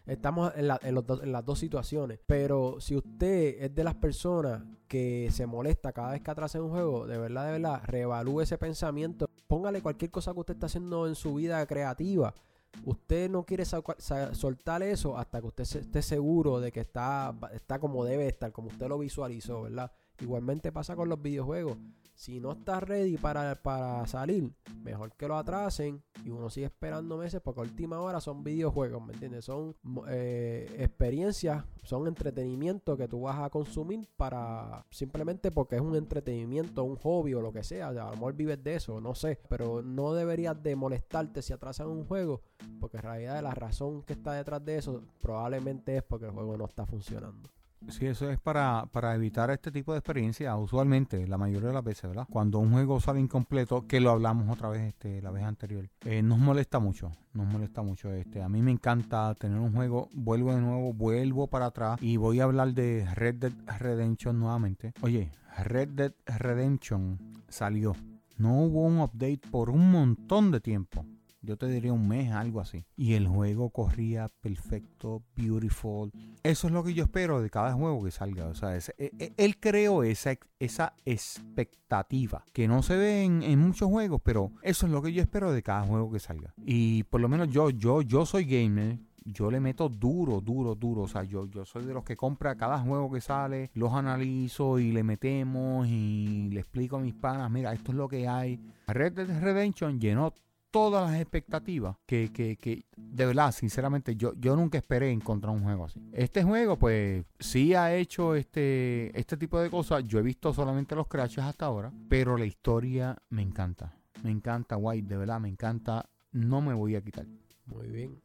estamos 0.05 0.53
en, 0.57 0.70
en 0.83 1.33
las 1.33 1.44
dos 1.46 1.59
situaciones, 1.59 2.20
pero 2.27 2.83
si 2.83 2.96
usted 2.96 3.57
es 3.59 3.74
de 3.74 3.83
las 3.83 3.94
personas 3.94 4.62
que 4.87 5.31
se 5.31 5.46
molesta 5.46 5.94
cada 5.94 6.11
vez 6.11 6.20
que 6.20 6.31
atrasa 6.31 6.61
un 6.61 6.68
juego, 6.68 7.07
de 7.07 7.16
verdad, 7.16 7.46
de 7.46 7.53
verdad, 7.53 7.81
reevalúe 7.87 8.42
ese 8.42 8.59
pensamiento, 8.59 9.31
póngale 9.46 9.81
cualquier 9.81 10.11
cosa 10.11 10.35
que 10.35 10.40
usted 10.40 10.55
está 10.55 10.66
haciendo 10.66 11.07
en 11.07 11.14
su 11.14 11.33
vida 11.33 11.64
creativa 11.66 12.35
Usted 12.84 13.30
no 13.30 13.44
quiere 13.44 13.64
soltar 13.64 14.82
eso 14.82 15.16
hasta 15.16 15.40
que 15.40 15.46
usted 15.46 15.64
esté 15.64 16.02
seguro 16.02 16.60
de 16.60 16.72
que 16.72 16.80
está, 16.80 17.34
está 17.52 17.78
como 17.78 18.04
debe 18.04 18.26
estar, 18.26 18.52
como 18.52 18.68
usted 18.68 18.88
lo 18.88 18.98
visualizó, 18.98 19.62
¿verdad? 19.62 19.92
Igualmente 20.20 20.72
pasa 20.72 20.94
con 20.96 21.09
los 21.09 21.20
videojuegos. 21.20 21.77
Si 22.14 22.38
no 22.38 22.53
estás 22.53 22.81
ready 22.85 23.16
para, 23.16 23.61
para 23.61 24.07
salir, 24.07 24.48
mejor 24.85 25.12
que 25.16 25.27
lo 25.27 25.37
atrasen 25.37 26.00
y 26.24 26.31
uno 26.31 26.48
sigue 26.48 26.66
esperando 26.66 27.18
meses 27.18 27.40
porque 27.40 27.61
a 27.61 27.64
última 27.64 28.00
hora 28.00 28.20
son 28.20 28.44
videojuegos, 28.44 29.05
¿me 29.05 29.14
entiendes? 29.14 29.44
Son 29.46 29.74
eh, 30.09 30.72
experiencias, 30.79 31.64
son 31.83 32.07
entretenimiento 32.07 32.96
que 32.96 33.09
tú 33.09 33.22
vas 33.22 33.40
a 33.40 33.50
consumir 33.50 34.09
para 34.16 34.87
simplemente 34.90 35.50
porque 35.50 35.74
es 35.74 35.83
un 35.83 35.96
entretenimiento, 35.96 36.85
un 36.85 36.96
hobby 36.96 37.35
o 37.35 37.40
lo 37.40 37.53
que 37.53 37.64
sea. 37.64 37.88
a 37.88 37.92
lo 37.92 38.11
mejor 38.12 38.35
vives 38.35 38.62
de 38.62 38.77
eso, 38.77 39.00
no 39.00 39.16
sé, 39.16 39.40
pero 39.48 39.83
no 39.83 40.14
deberías 40.14 40.62
de 40.62 40.77
molestarte 40.77 41.42
si 41.42 41.53
atrasan 41.53 41.88
un 41.88 42.05
juego 42.05 42.42
porque 42.79 42.98
en 42.98 43.03
realidad 43.03 43.42
la 43.42 43.55
razón 43.55 44.03
que 44.03 44.12
está 44.12 44.33
detrás 44.35 44.64
de 44.64 44.79
eso 44.79 45.03
probablemente 45.20 45.96
es 45.96 46.03
porque 46.05 46.27
el 46.27 46.33
juego 46.33 46.57
no 46.57 46.66
está 46.66 46.87
funcionando. 46.87 47.50
Sí, 47.88 48.06
eso 48.06 48.30
es 48.30 48.38
para, 48.40 48.87
para 48.90 49.14
evitar 49.14 49.50
este 49.50 49.70
tipo 49.70 49.92
de 49.92 49.98
experiencia, 49.98 50.56
usualmente, 50.56 51.26
la 51.26 51.37
mayoría 51.37 51.68
de 51.68 51.74
las 51.74 51.84
veces, 51.84 52.08
¿verdad? 52.08 52.26
Cuando 52.30 52.58
un 52.58 52.72
juego 52.72 52.98
sale 53.00 53.20
incompleto, 53.20 53.87
que 53.87 54.00
lo 54.00 54.10
hablamos 54.10 54.48
otra 54.48 54.68
vez 54.68 54.82
este, 54.82 55.20
la 55.20 55.30
vez 55.30 55.44
anterior, 55.44 55.88
eh, 56.04 56.22
nos 56.22 56.38
molesta 56.38 56.78
mucho, 56.78 57.12
nos 57.34 57.46
molesta 57.46 57.82
mucho. 57.82 58.12
este 58.12 58.42
A 58.42 58.48
mí 58.48 58.62
me 58.62 58.70
encanta 58.70 59.34
tener 59.34 59.58
un 59.58 59.72
juego, 59.72 60.08
vuelvo 60.12 60.54
de 60.54 60.60
nuevo, 60.60 60.92
vuelvo 60.92 61.46
para 61.46 61.66
atrás 61.66 62.02
y 62.02 62.16
voy 62.16 62.40
a 62.40 62.44
hablar 62.44 62.72
de 62.72 63.06
Red 63.14 63.34
Dead 63.37 63.52
Redemption 63.78 64.38
nuevamente. 64.38 64.92
Oye, 65.02 65.30
Red 65.64 65.88
Dead 65.90 66.12
Redemption 66.26 67.18
salió. 67.48 67.94
No 68.38 68.62
hubo 68.62 68.82
un 68.82 68.98
update 68.98 69.42
por 69.50 69.70
un 69.70 69.92
montón 69.92 70.50
de 70.50 70.60
tiempo 70.60 71.04
yo 71.44 71.57
te 71.57 71.66
diría 71.68 71.92
un 71.92 72.09
mes, 72.09 72.33
algo 72.33 72.61
así. 72.61 72.85
Y 72.96 73.14
el 73.14 73.28
juego 73.28 73.70
corría 73.70 74.28
perfecto, 74.40 75.22
beautiful. 75.37 76.11
Eso 76.42 76.66
es 76.66 76.72
lo 76.72 76.83
que 76.83 76.94
yo 76.94 77.04
espero 77.04 77.40
de 77.40 77.50
cada 77.50 77.72
juego 77.74 78.02
que 78.04 78.11
salga. 78.11 78.46
O 78.46 78.54
sea, 78.54 78.76
e, 78.76 78.83
e, 78.98 79.33
él 79.37 79.59
creó 79.59 80.02
esa, 80.02 80.37
esa 80.59 80.94
expectativa 81.04 82.44
que 82.52 82.68
no 82.68 82.83
se 82.83 82.96
ve 82.96 83.24
en, 83.24 83.59
muchos 83.59 83.88
juegos, 83.88 84.20
pero 84.24 84.52
eso 84.62 84.87
es 84.87 84.92
lo 84.92 85.02
que 85.02 85.12
yo 85.12 85.22
espero 85.22 85.52
de 85.52 85.62
cada 85.62 85.83
juego 85.83 86.11
que 86.11 86.18
salga. 86.18 86.54
Y 86.64 87.04
por 87.04 87.20
lo 87.20 87.28
menos 87.28 87.48
yo, 87.50 87.70
yo, 87.70 88.02
yo 88.02 88.26
soy 88.26 88.44
gamer 88.44 88.98
yo 89.24 89.50
le 89.50 89.59
meto 89.59 89.88
duro, 89.88 90.40
duro, 90.40 90.74
duro. 90.74 91.02
O 91.02 91.09
sea, 91.09 91.24
yo, 91.24 91.46
yo 91.46 91.64
soy 91.64 91.85
de 91.85 91.94
los 91.94 92.04
que 92.04 92.16
compra 92.16 92.57
cada 92.57 92.78
juego 92.78 93.11
que 93.11 93.20
sale, 93.20 93.70
los 93.74 93.92
analizo 93.92 94.78
y 94.78 94.92
le 94.92 95.02
metemos 95.02 95.88
y 95.88 96.50
le 96.50 96.61
explico 96.61 96.96
a 96.96 97.00
mis 97.00 97.14
panas, 97.14 97.50
mira, 97.50 97.72
esto 97.72 97.92
es 97.92 97.96
lo 97.96 98.09
que 98.09 98.28
hay. 98.28 98.61
Red 98.87 99.12
Dead 99.14 99.40
Redemption 99.40 99.98
llenó 99.98 100.35
todas 100.74 101.08
las 101.08 101.20
expectativas 101.20 101.96
que, 102.04 102.32
que, 102.32 102.56
que, 102.56 102.84
de 102.96 103.26
verdad, 103.26 103.52
sinceramente, 103.52 104.16
yo, 104.16 104.32
yo 104.34 104.56
nunca 104.56 104.76
esperé 104.76 105.12
encontrar 105.12 105.54
un 105.54 105.62
juego 105.62 105.84
así. 105.84 106.02
Este 106.12 106.42
juego, 106.42 106.76
pues, 106.76 107.24
sí 107.38 107.74
ha 107.74 107.94
hecho 107.94 108.34
este, 108.34 109.16
este 109.16 109.37
tipo 109.37 109.60
de 109.60 109.70
cosas. 109.70 110.02
Yo 110.02 110.18
he 110.18 110.22
visto 110.22 110.52
solamente 110.52 110.96
los 110.96 111.06
crashes 111.06 111.44
hasta 111.44 111.66
ahora, 111.66 111.92
pero 112.08 112.37
la 112.37 112.44
historia 112.44 113.16
me 113.28 113.42
encanta. 113.42 113.94
Me 114.24 114.32
encanta, 114.32 114.76
White, 114.76 115.06
de 115.06 115.16
verdad, 115.16 115.38
me 115.38 115.48
encanta. 115.48 116.10
No 116.32 116.60
me 116.60 116.74
voy 116.74 116.96
a 116.96 117.02
quitar. 117.02 117.26
Muy 117.66 117.87
bien. 117.87 118.20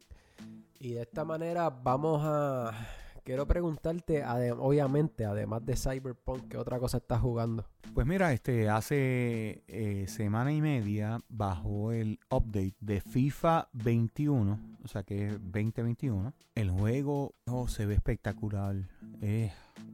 Y 0.80 0.94
de 0.94 1.02
esta 1.02 1.24
manera 1.24 1.70
vamos 1.70 2.20
a 2.24 2.72
quiero 3.22 3.46
preguntarte, 3.46 4.24
obviamente, 4.58 5.24
además 5.24 5.64
de 5.64 5.76
Cyberpunk, 5.76 6.48
¿qué 6.48 6.56
otra 6.56 6.78
cosa 6.78 6.98
estás 6.98 7.20
jugando? 7.20 7.66
Pues 7.94 8.06
mira, 8.06 8.32
este 8.32 8.68
hace 8.68 9.64
eh, 9.66 10.06
semana 10.08 10.52
y 10.52 10.60
media 10.60 11.20
bajó 11.28 11.92
el 11.92 12.18
update 12.30 12.76
de 12.80 13.00
FIFA 13.00 13.68
21, 13.72 14.60
o 14.84 14.88
sea 14.88 15.02
que 15.02 15.28
es 15.28 15.32
2021. 15.32 16.32
El 16.54 16.70
juego 16.70 17.34
oh, 17.46 17.68
se 17.68 17.86
ve 17.86 17.94
espectacular. 17.94 18.76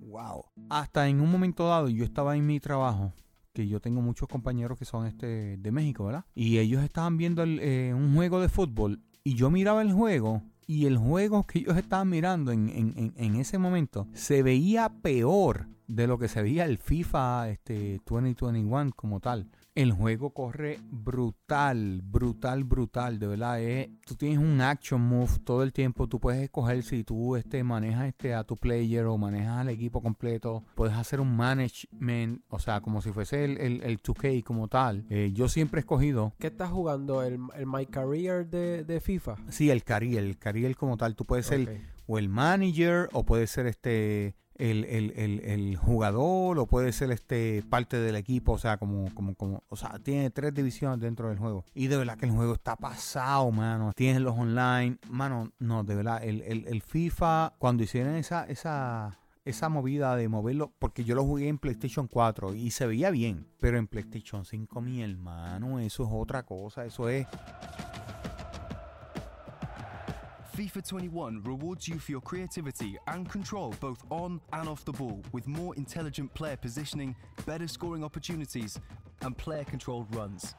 Wow. 0.00 0.44
Hasta 0.70 1.08
en 1.08 1.20
un 1.20 1.30
momento 1.30 1.68
dado 1.68 1.88
yo 1.88 2.04
estaba 2.04 2.36
en 2.36 2.46
mi 2.46 2.60
trabajo 2.60 3.12
que 3.52 3.66
yo 3.66 3.80
tengo 3.80 4.02
muchos 4.02 4.28
compañeros 4.28 4.78
que 4.78 4.84
son 4.84 5.06
este 5.06 5.56
de 5.56 5.72
México, 5.72 6.04
¿verdad? 6.04 6.26
Y 6.34 6.58
ellos 6.58 6.84
estaban 6.84 7.16
viendo 7.16 7.42
eh, 7.44 7.94
un 7.94 8.14
juego 8.14 8.40
de 8.40 8.50
fútbol 8.50 9.00
y 9.24 9.34
yo 9.34 9.50
miraba 9.50 9.80
el 9.80 9.92
juego 9.92 10.42
y 10.66 10.86
el 10.86 10.98
juego 10.98 11.46
que 11.46 11.60
ellos 11.60 11.76
estaban 11.76 12.08
mirando 12.08 12.52
en, 12.52 12.68
en, 12.68 13.14
en, 13.16 13.36
ese 13.36 13.58
momento 13.58 14.08
se 14.12 14.42
veía 14.42 14.88
peor 14.88 15.68
de 15.86 16.06
lo 16.06 16.18
que 16.18 16.28
se 16.28 16.42
veía 16.42 16.64
el 16.64 16.78
FIFA 16.78 17.50
este, 17.50 18.00
2021 18.04 18.90
como 18.94 19.20
tal 19.20 19.48
el 19.76 19.92
juego 19.92 20.30
corre 20.30 20.80
brutal, 20.90 22.00
brutal, 22.02 22.64
brutal, 22.64 23.18
de 23.18 23.26
verdad. 23.26 23.60
Es, 23.60 23.90
tú 24.06 24.14
tienes 24.14 24.38
un 24.38 24.60
action 24.62 25.00
move 25.00 25.38
todo 25.44 25.62
el 25.62 25.72
tiempo. 25.72 26.08
Tú 26.08 26.18
puedes 26.18 26.42
escoger 26.42 26.82
si 26.82 27.04
tú 27.04 27.36
este, 27.36 27.62
manejas 27.62 28.08
este, 28.08 28.34
a 28.34 28.42
tu 28.42 28.56
player 28.56 29.04
o 29.04 29.18
manejas 29.18 29.58
al 29.58 29.68
equipo 29.68 30.02
completo. 30.02 30.64
Puedes 30.74 30.96
hacer 30.96 31.20
un 31.20 31.36
management, 31.36 32.42
o 32.48 32.58
sea, 32.58 32.80
como 32.80 33.02
si 33.02 33.12
fuese 33.12 33.44
el, 33.44 33.82
el, 33.82 34.02
2K 34.02 34.42
como 34.42 34.68
tal. 34.68 35.04
Eh, 35.10 35.32
yo 35.34 35.46
siempre 35.48 35.80
he 35.80 35.82
escogido. 35.82 36.32
¿Qué 36.38 36.46
estás 36.46 36.70
jugando? 36.70 37.22
¿El, 37.22 37.38
el 37.54 37.66
My 37.66 37.84
Career 37.84 38.48
de, 38.48 38.82
de, 38.82 39.00
FIFA? 39.00 39.36
Sí, 39.50 39.70
el 39.70 39.84
career, 39.84 40.24
el 40.24 40.38
career 40.38 40.74
como 40.74 40.96
tal. 40.96 41.14
Tú 41.14 41.26
puedes 41.26 41.46
ser 41.46 41.82
o 42.06 42.18
el 42.18 42.28
manager 42.28 43.08
o 43.12 43.24
puede 43.24 43.46
ser 43.46 43.66
este 43.66 44.36
el, 44.58 44.84
el, 44.84 45.40
el, 45.44 45.76
jugador 45.76 46.58
o 46.58 46.66
puede 46.66 46.92
ser 46.92 47.10
este 47.10 47.62
parte 47.68 47.98
del 47.98 48.16
equipo, 48.16 48.52
o 48.52 48.58
sea, 48.58 48.76
como, 48.76 49.12
como, 49.14 49.34
como, 49.34 49.62
o 49.68 49.76
sea, 49.76 49.98
tiene 50.02 50.30
tres 50.30 50.54
divisiones 50.54 51.00
dentro 51.00 51.28
del 51.28 51.38
juego. 51.38 51.64
Y 51.74 51.88
de 51.88 51.96
verdad 51.96 52.16
que 52.16 52.26
el 52.26 52.32
juego 52.32 52.54
está 52.54 52.76
pasado, 52.76 53.50
mano. 53.50 53.92
Tienes 53.94 54.20
los 54.20 54.36
online, 54.36 54.98
mano, 55.08 55.52
no, 55.58 55.84
de 55.84 55.94
verdad, 55.94 56.22
el, 56.22 56.42
el, 56.42 56.66
el 56.66 56.82
FIFA, 56.82 57.54
cuando 57.58 57.82
hicieron 57.82 58.14
esa, 58.14 58.44
esa, 58.44 59.18
esa 59.46 59.68
movida 59.68 60.16
de 60.16 60.28
moverlo, 60.28 60.72
porque 60.78 61.04
yo 61.04 61.14
lo 61.14 61.24
jugué 61.24 61.48
en 61.48 61.58
PlayStation 61.58 62.08
4 62.08 62.54
y 62.54 62.72
se 62.72 62.86
veía 62.86 63.10
bien, 63.10 63.46
pero 63.60 63.78
en 63.78 63.86
PlayStation 63.86 64.44
5, 64.44 64.80
mi 64.80 65.02
hermano, 65.02 65.78
eso 65.78 66.02
es 66.02 66.10
otra 66.12 66.42
cosa, 66.42 66.84
eso 66.84 67.08
es 67.08 67.26
FIFA 70.56 70.88
21 70.88 71.42
rewards 71.44 71.86
you 71.86 71.98
for 71.98 72.12
your 72.12 72.22
creativity 72.22 72.96
and 73.08 73.28
control 73.28 73.74
both 73.78 74.02
on 74.08 74.40
and 74.54 74.66
off 74.66 74.86
the 74.86 74.92
ball 74.92 75.20
with 75.30 75.46
more 75.46 75.74
intelligent 75.76 76.32
player 76.32 76.56
positioning, 76.56 77.14
better 77.44 77.68
scoring 77.68 78.02
opportunities, 78.02 78.80
and 79.20 79.36
player 79.36 79.64
controlled 79.64 80.06
runs. 80.14 80.54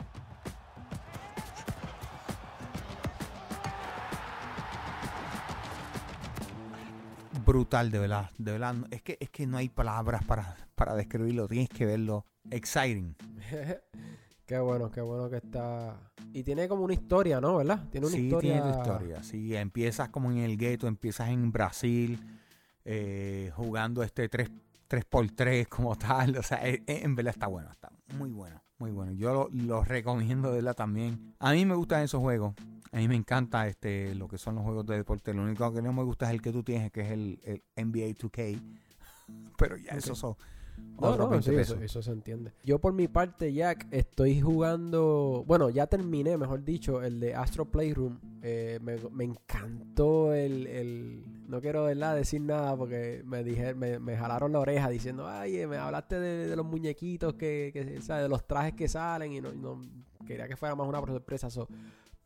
Brutal, 7.43 7.89
de 7.89 7.97
verdad, 7.97 8.29
de 8.37 8.51
verdad. 8.51 8.75
Es 8.91 9.01
que, 9.01 9.17
es 9.19 9.29
que 9.31 9.47
no 9.47 9.57
hay 9.57 9.69
palabras 9.69 10.23
para, 10.25 10.57
para 10.75 10.93
describirlo, 10.93 11.47
tienes 11.47 11.69
que 11.69 11.87
verlo. 11.87 12.23
Exciting. 12.51 13.15
qué 14.47 14.57
bueno, 14.59 14.89
qué 14.89 15.01
bueno 15.01 15.29
que 15.29 15.37
está. 15.37 15.99
Y 16.33 16.41
tiene 16.43 16.67
como 16.67 16.83
una 16.83 16.93
historia, 16.93 17.39
¿no? 17.39 17.57
¿Verdad? 17.57 17.87
Tiene 17.91 18.07
una 18.07 18.15
sí, 18.15 18.23
historia. 18.25 18.53
tiene 18.53 18.71
tu 18.73 18.79
historia. 18.79 19.23
Sí, 19.23 19.55
empiezas 19.55 20.09
como 20.09 20.31
en 20.31 20.39
el 20.39 20.57
gueto, 20.57 20.87
empiezas 20.87 21.29
en 21.29 21.51
Brasil, 21.51 22.19
eh, 22.85 23.51
jugando 23.55 24.01
este 24.03 24.29
3, 24.29 24.49
3x3 24.89 25.67
como 25.67 25.95
tal. 25.95 26.37
O 26.37 26.43
sea, 26.43 26.67
eh, 26.67 26.81
en 26.87 27.15
verdad 27.15 27.33
está 27.33 27.47
bueno, 27.47 27.69
está 27.71 27.91
muy 28.15 28.31
bueno, 28.31 28.63
muy 28.79 28.91
bueno. 28.91 29.11
Yo 29.11 29.33
lo, 29.33 29.49
lo 29.51 29.83
recomiendo 29.83 30.49
de 30.49 30.55
verdad 30.57 30.75
también. 30.75 31.33
A 31.39 31.51
mí 31.51 31.65
me 31.65 31.75
gustan 31.75 32.03
esos 32.03 32.21
juegos. 32.21 32.55
A 32.93 32.97
mí 32.97 33.07
me 33.09 33.15
encanta 33.15 33.67
este 33.67 34.15
lo 34.15 34.29
que 34.29 34.37
son 34.37 34.55
los 34.55 34.63
juegos 34.63 34.85
de 34.85 34.95
deporte. 34.95 35.33
Lo 35.33 35.43
único 35.43 35.71
que 35.73 35.81
no 35.81 35.91
me 35.91 36.03
gusta 36.03 36.27
es 36.27 36.31
el 36.31 36.41
que 36.41 36.53
tú 36.53 36.63
tienes, 36.63 36.91
que 36.91 37.01
es 37.01 37.11
el, 37.11 37.39
el 37.43 37.85
NBA 37.85 38.15
2K. 38.15 38.61
Pero 39.57 39.75
ya, 39.77 39.91
Ok. 39.91 39.97
eso 39.97 40.15
son 40.15 40.35
No, 40.99 41.15
no, 41.15 41.29
20 41.29 41.49
sí, 41.49 41.55
pesos. 41.55 41.75
eso, 41.75 41.83
eso 41.85 42.01
se 42.01 42.11
entiende. 42.11 42.53
Yo 42.63 42.79
por 42.79 42.91
mi 42.93 43.07
parte, 43.07 43.53
Jack, 43.53 43.87
estoy 43.91 44.41
jugando, 44.41 45.43
bueno, 45.45 45.69
ya 45.69 45.85
terminé, 45.87 46.37
mejor 46.37 46.63
dicho, 46.63 47.03
el 47.03 47.19
de 47.19 47.35
Astro 47.35 47.65
Playroom. 47.65 48.17
Eh, 48.41 48.79
me, 48.81 48.95
me 49.11 49.25
encantó 49.25 50.33
el, 50.33 50.65
el- 50.67 51.23
no 51.47 51.61
quiero 51.61 51.85
¿verdad? 51.85 52.15
decir 52.15 52.41
nada 52.41 52.75
porque 52.75 53.21
me 53.25 53.43
dije, 53.43 53.73
me, 53.75 53.99
me 53.99 54.17
jalaron 54.17 54.51
la 54.53 54.59
oreja 54.59 54.89
diciendo, 54.89 55.27
ay, 55.27 55.57
eh, 55.57 55.67
me 55.67 55.77
hablaste 55.77 56.19
de, 56.19 56.47
de 56.47 56.55
los 56.55 56.65
muñequitos 56.65 57.35
que, 57.35 57.69
que 57.73 58.01
¿sabes? 58.01 58.23
de 58.23 58.29
los 58.29 58.45
trajes 58.47 58.73
que 58.73 58.87
salen 58.87 59.33
y 59.33 59.41
no, 59.41 59.51
no- 59.53 59.81
quería 60.25 60.47
que 60.47 60.57
fuera 60.57 60.75
más 60.75 60.87
una 60.87 60.99
sorpresa. 61.01 61.49
so, 61.49 61.67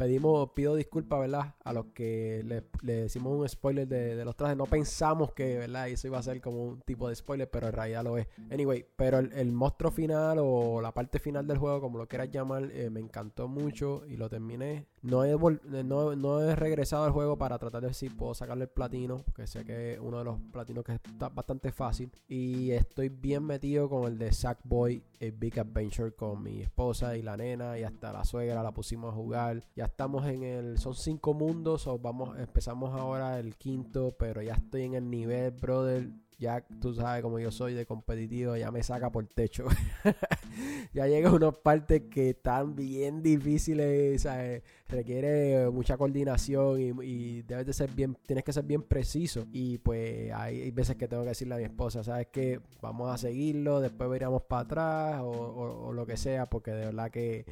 pedimos, 0.01 0.49
pido 0.55 0.73
disculpas, 0.75 1.19
¿verdad? 1.19 1.53
A 1.63 1.73
los 1.73 1.85
que 1.93 2.41
le, 2.43 2.63
le 2.81 3.03
decimos 3.03 3.37
un 3.37 3.47
spoiler 3.47 3.87
de, 3.87 4.15
de 4.15 4.25
los 4.25 4.35
trajes. 4.35 4.57
No 4.57 4.65
pensamos 4.65 5.31
que, 5.33 5.59
¿verdad? 5.59 5.89
Eso 5.89 6.07
iba 6.07 6.17
a 6.17 6.23
ser 6.23 6.41
como 6.41 6.63
un 6.63 6.81
tipo 6.81 7.07
de 7.07 7.15
spoiler, 7.15 7.47
pero 7.51 7.67
en 7.67 7.73
realidad 7.73 8.03
lo 8.03 8.17
es. 8.17 8.25
Anyway, 8.49 8.83
pero 8.95 9.19
el, 9.19 9.31
el 9.33 9.51
monstruo 9.51 9.91
final 9.91 10.39
o 10.41 10.81
la 10.81 10.91
parte 10.91 11.19
final 11.19 11.45
del 11.45 11.59
juego, 11.59 11.81
como 11.81 11.99
lo 11.99 12.07
quieras 12.07 12.31
llamar, 12.31 12.71
eh, 12.71 12.89
me 12.89 12.99
encantó 12.99 13.47
mucho 13.47 14.03
y 14.07 14.17
lo 14.17 14.27
terminé. 14.27 14.87
No 15.01 15.25
he, 15.25 15.35
no, 15.83 16.15
no 16.15 16.41
he 16.41 16.55
regresado 16.55 17.05
al 17.05 17.11
juego 17.11 17.37
para 17.37 17.57
tratar 17.57 17.81
de 17.81 17.87
ver 17.87 17.95
si 17.95 18.09
puedo 18.09 18.35
sacarle 18.35 18.65
el 18.65 18.69
platino, 18.69 19.23
porque 19.23 19.47
sé 19.47 19.65
que 19.65 19.93
es 19.93 19.99
uno 19.99 20.19
de 20.19 20.25
los 20.25 20.39
platinos 20.51 20.83
que 20.83 20.93
está 20.93 21.29
bastante 21.29 21.71
fácil. 21.71 22.11
Y 22.27 22.71
estoy 22.71 23.09
bien 23.09 23.43
metido 23.43 23.89
con 23.89 24.05
el 24.05 24.17
de 24.17 24.31
Sackboy, 24.31 25.03
el 25.19 25.31
Big 25.31 25.59
Adventure, 25.59 26.13
con 26.13 26.43
mi 26.43 26.61
esposa 26.61 27.17
y 27.17 27.23
la 27.23 27.35
nena, 27.35 27.79
y 27.79 27.83
hasta 27.83 28.13
la 28.13 28.23
suegra 28.23 28.61
la 28.61 28.73
pusimos 28.73 29.13
a 29.13 29.15
jugar. 29.15 29.63
Ya 29.75 29.85
estamos 29.85 30.27
en 30.27 30.43
el. 30.43 30.77
Son 30.77 30.93
cinco 30.93 31.33
mundos, 31.33 31.87
o 31.87 31.97
vamos, 31.97 32.37
empezamos 32.37 32.93
ahora 32.93 33.39
el 33.39 33.55
quinto, 33.55 34.15
pero 34.19 34.41
ya 34.41 34.53
estoy 34.53 34.83
en 34.83 34.93
el 34.93 35.09
nivel, 35.09 35.51
brother. 35.51 36.09
Ya 36.41 36.65
tú 36.81 36.93
sabes 36.93 37.21
como 37.21 37.39
yo 37.39 37.51
soy 37.51 37.75
de 37.75 37.85
competitivo, 37.85 38.55
ya 38.57 38.71
me 38.71 38.81
saca 38.83 39.11
por 39.11 39.27
techo. 39.27 39.65
ya 40.93 41.07
llega 41.07 41.29
a 41.29 41.33
unas 41.33 41.55
partes 41.55 42.03
que 42.09 42.31
están 42.31 42.75
bien 42.75 43.21
difíciles, 43.21 44.23
¿sabes? 44.23 44.63
requiere 44.87 45.69
mucha 45.69 45.97
coordinación 45.97 46.81
y, 46.81 47.05
y 47.05 47.41
debes 47.43 47.65
de 47.67 47.73
ser 47.73 47.91
bien, 47.91 48.17
tienes 48.25 48.43
que 48.43 48.53
ser 48.53 48.63
bien 48.65 48.81
preciso. 48.83 49.45
Y 49.53 49.77
pues 49.77 50.31
hay, 50.33 50.71
veces 50.71 50.95
que 50.97 51.07
tengo 51.07 51.23
que 51.23 51.29
decirle 51.29 51.55
a 51.55 51.57
mi 51.59 51.63
esposa, 51.63 52.03
¿sabes 52.03 52.27
qué? 52.31 52.59
Vamos 52.81 53.09
a 53.13 53.17
seguirlo, 53.17 53.79
después 53.79 54.09
veremos 54.09 54.41
para 54.43 54.61
atrás 54.63 55.21
o, 55.21 55.29
o- 55.29 55.87
o 55.89 55.93
lo 55.93 56.05
que 56.05 56.17
sea, 56.17 56.49
porque 56.49 56.71
de 56.71 56.85
verdad 56.87 57.11
que 57.11 57.45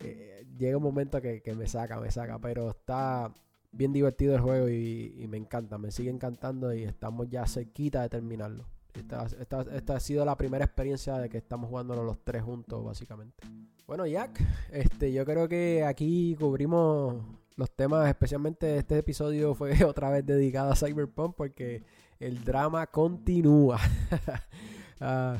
eh, 0.00 0.46
llega 0.58 0.76
un 0.76 0.82
momento 0.82 1.20
que, 1.20 1.42
que 1.42 1.54
me 1.54 1.66
saca, 1.66 2.00
me 2.00 2.10
saca, 2.10 2.38
pero 2.38 2.70
está 2.70 3.32
bien 3.72 3.92
divertido 3.92 4.34
el 4.34 4.40
juego 4.40 4.68
y, 4.68 5.26
me 5.28 5.36
encanta, 5.36 5.78
me 5.78 5.90
sigue 5.90 6.10
encantando 6.10 6.72
y 6.74 6.82
estamos 6.84 7.28
ya 7.28 7.46
cerquita 7.46 8.02
de 8.02 8.08
terminarlo. 8.08 8.66
Esta, 8.94 9.24
esta- 9.26 9.62
esta 9.76 9.96
ha 9.96 10.00
sido 10.00 10.24
la 10.24 10.36
primera 10.36 10.64
experiencia 10.64 11.16
de 11.18 11.28
que 11.28 11.38
estamos 11.38 11.68
jugándolo 11.70 12.02
los 12.04 12.18
tres 12.24 12.42
juntos, 12.42 12.84
básicamente. 12.84 13.44
Bueno, 13.86 14.06
Jack, 14.06 14.40
este, 14.72 15.12
yo 15.12 15.24
creo 15.24 15.48
que 15.48 15.84
aquí 15.84 16.36
cubrimos 16.38 17.22
los 17.56 17.70
temas, 17.70 18.08
especialmente 18.08 18.76
este 18.78 18.98
episodio 18.98 19.54
fue 19.54 19.72
otra 19.84 20.10
vez 20.10 20.24
dedicado 20.26 20.72
a 20.72 20.76
Cyberpunk 20.76 21.34
porque 21.36 21.82
el 22.18 22.44
drama 22.44 22.86
continúa. 22.86 23.78
Ah, 25.02 25.38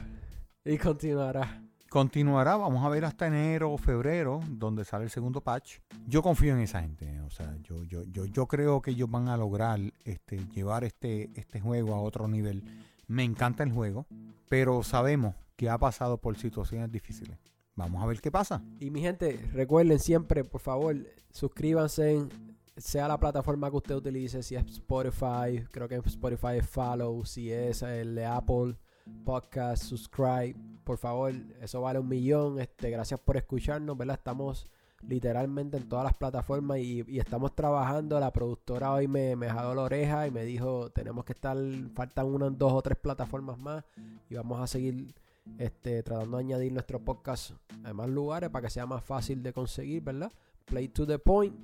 y 0.65 0.79
continuará. 0.79 1.63
Continuará, 1.91 2.57
vamos 2.57 2.85
a 2.85 2.89
ver 2.89 3.05
hasta 3.05 3.27
enero 3.27 3.73
o 3.73 3.77
febrero, 3.77 4.39
donde 4.49 4.85
sale 4.85 5.03
el 5.05 5.11
segundo 5.11 5.41
patch. 5.41 5.79
Yo 6.07 6.23
confío 6.23 6.55
en 6.55 6.61
esa 6.61 6.81
gente, 6.83 7.21
o 7.23 7.31
sea, 7.31 7.57
yo, 7.65 7.83
yo, 7.83 8.05
yo, 8.05 8.27
yo 8.27 8.47
creo 8.47 8.81
que 8.81 8.93
ellos 8.93 9.11
van 9.11 9.27
a 9.29 9.37
lograr 9.37 9.81
este, 10.05 10.39
llevar 10.55 10.85
este, 10.85 11.31
este 11.35 11.61
juego 11.61 11.97
a 11.97 12.01
otro 12.01 12.29
nivel. 12.29 12.63
Me 13.09 13.25
encanta 13.25 13.65
el 13.65 13.73
juego, 13.73 14.07
pero 14.49 14.85
sabemos 14.85 15.35
que 15.57 15.69
ha 15.69 15.79
pasado 15.79 16.19
por 16.19 16.39
situaciones 16.39 16.93
difíciles. 16.93 17.37
Vamos 17.75 18.01
a 18.05 18.07
ver 18.07 18.21
qué 18.21 18.31
pasa. 18.31 18.63
Y 18.79 18.91
mi 18.91 19.01
gente, 19.01 19.51
recuerden 19.53 19.99
siempre, 19.99 20.45
por 20.45 20.61
favor, 20.61 20.97
suscríbanse, 21.33 22.13
en- 22.15 22.29
sea 22.77 23.09
la 23.09 23.19
plataforma 23.19 23.69
que 23.69 23.77
usted 23.79 23.97
utilice, 23.97 24.45
si 24.45 24.55
es 24.55 24.65
Spotify, 24.67 25.65
creo 25.73 25.89
que 25.89 25.97
Spotify 25.97 26.59
es 26.59 26.69
Follow, 26.69 27.25
si 27.25 27.51
es 27.51 27.83
el 27.83 28.17
Apple 28.25 28.77
Podcast, 29.25 29.83
subscribe, 29.83 30.55
por 30.91 30.99
favor, 30.99 31.33
eso 31.61 31.83
vale 31.83 32.01
un 32.01 32.09
millón. 32.09 32.59
Este, 32.59 32.91
gracias 32.91 33.21
por 33.21 33.37
escucharnos, 33.37 33.97
¿verdad? 33.97 34.17
Estamos 34.17 34.67
literalmente 35.07 35.77
en 35.77 35.89
todas 35.89 36.03
las 36.05 36.15
plataformas 36.15 36.81
y, 36.81 37.05
estamos 37.17 37.55
trabajando. 37.55 38.19
La 38.19 38.33
productora 38.33 38.93
hoy 38.93 39.07
me, 39.07 39.37
me 39.37 39.49
jaló 39.49 39.73
la 39.73 39.83
oreja 39.83 40.27
y 40.27 40.33
me 40.33 40.45
dijo, 40.45 40.91
tenemos 40.91 41.25
que 41.25 41.33
estar, 41.33 41.57
faltan 41.95 42.27
unas 42.27 42.59
dos 42.59 42.73
o 42.73 42.83
tres 42.83 42.99
plataformas 42.99 43.57
más 43.57 43.85
y 44.29 44.35
vamos 44.35 44.61
a 44.61 44.67
seguir 44.67 45.15
este, 45.59 46.03
tratando 46.03 46.39
de 46.39 46.43
añadir 46.43 46.73
nuestro 46.73 46.99
podcast 46.99 47.53
a 47.85 47.93
más 47.93 48.09
lugares 48.09 48.51
para 48.51 48.67
que 48.67 48.71
sea 48.71 48.85
más 48.85 49.05
fácil 49.05 49.45
de 49.45 49.53
conseguir, 49.53 50.03
¿verdad? 50.03 50.33
Play 50.65 50.89
to 50.89 51.07
the 51.07 51.21
point 51.21 51.55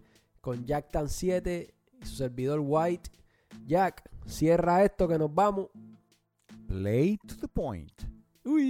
con 0.40 0.64
Jack 0.64 0.92
Tan 0.92 1.08
7 1.08 1.74
y 2.00 2.06
su 2.06 2.14
servidor 2.14 2.60
White. 2.62 3.10
Jack, 3.66 4.08
cierra 4.24 4.84
esto 4.84 5.08
que 5.08 5.18
nos 5.18 5.34
vamos. 5.34 5.66
Play 6.68 7.18
to 7.26 7.34
the 7.40 7.48
point. 7.48 8.15
Ui! 8.46 8.62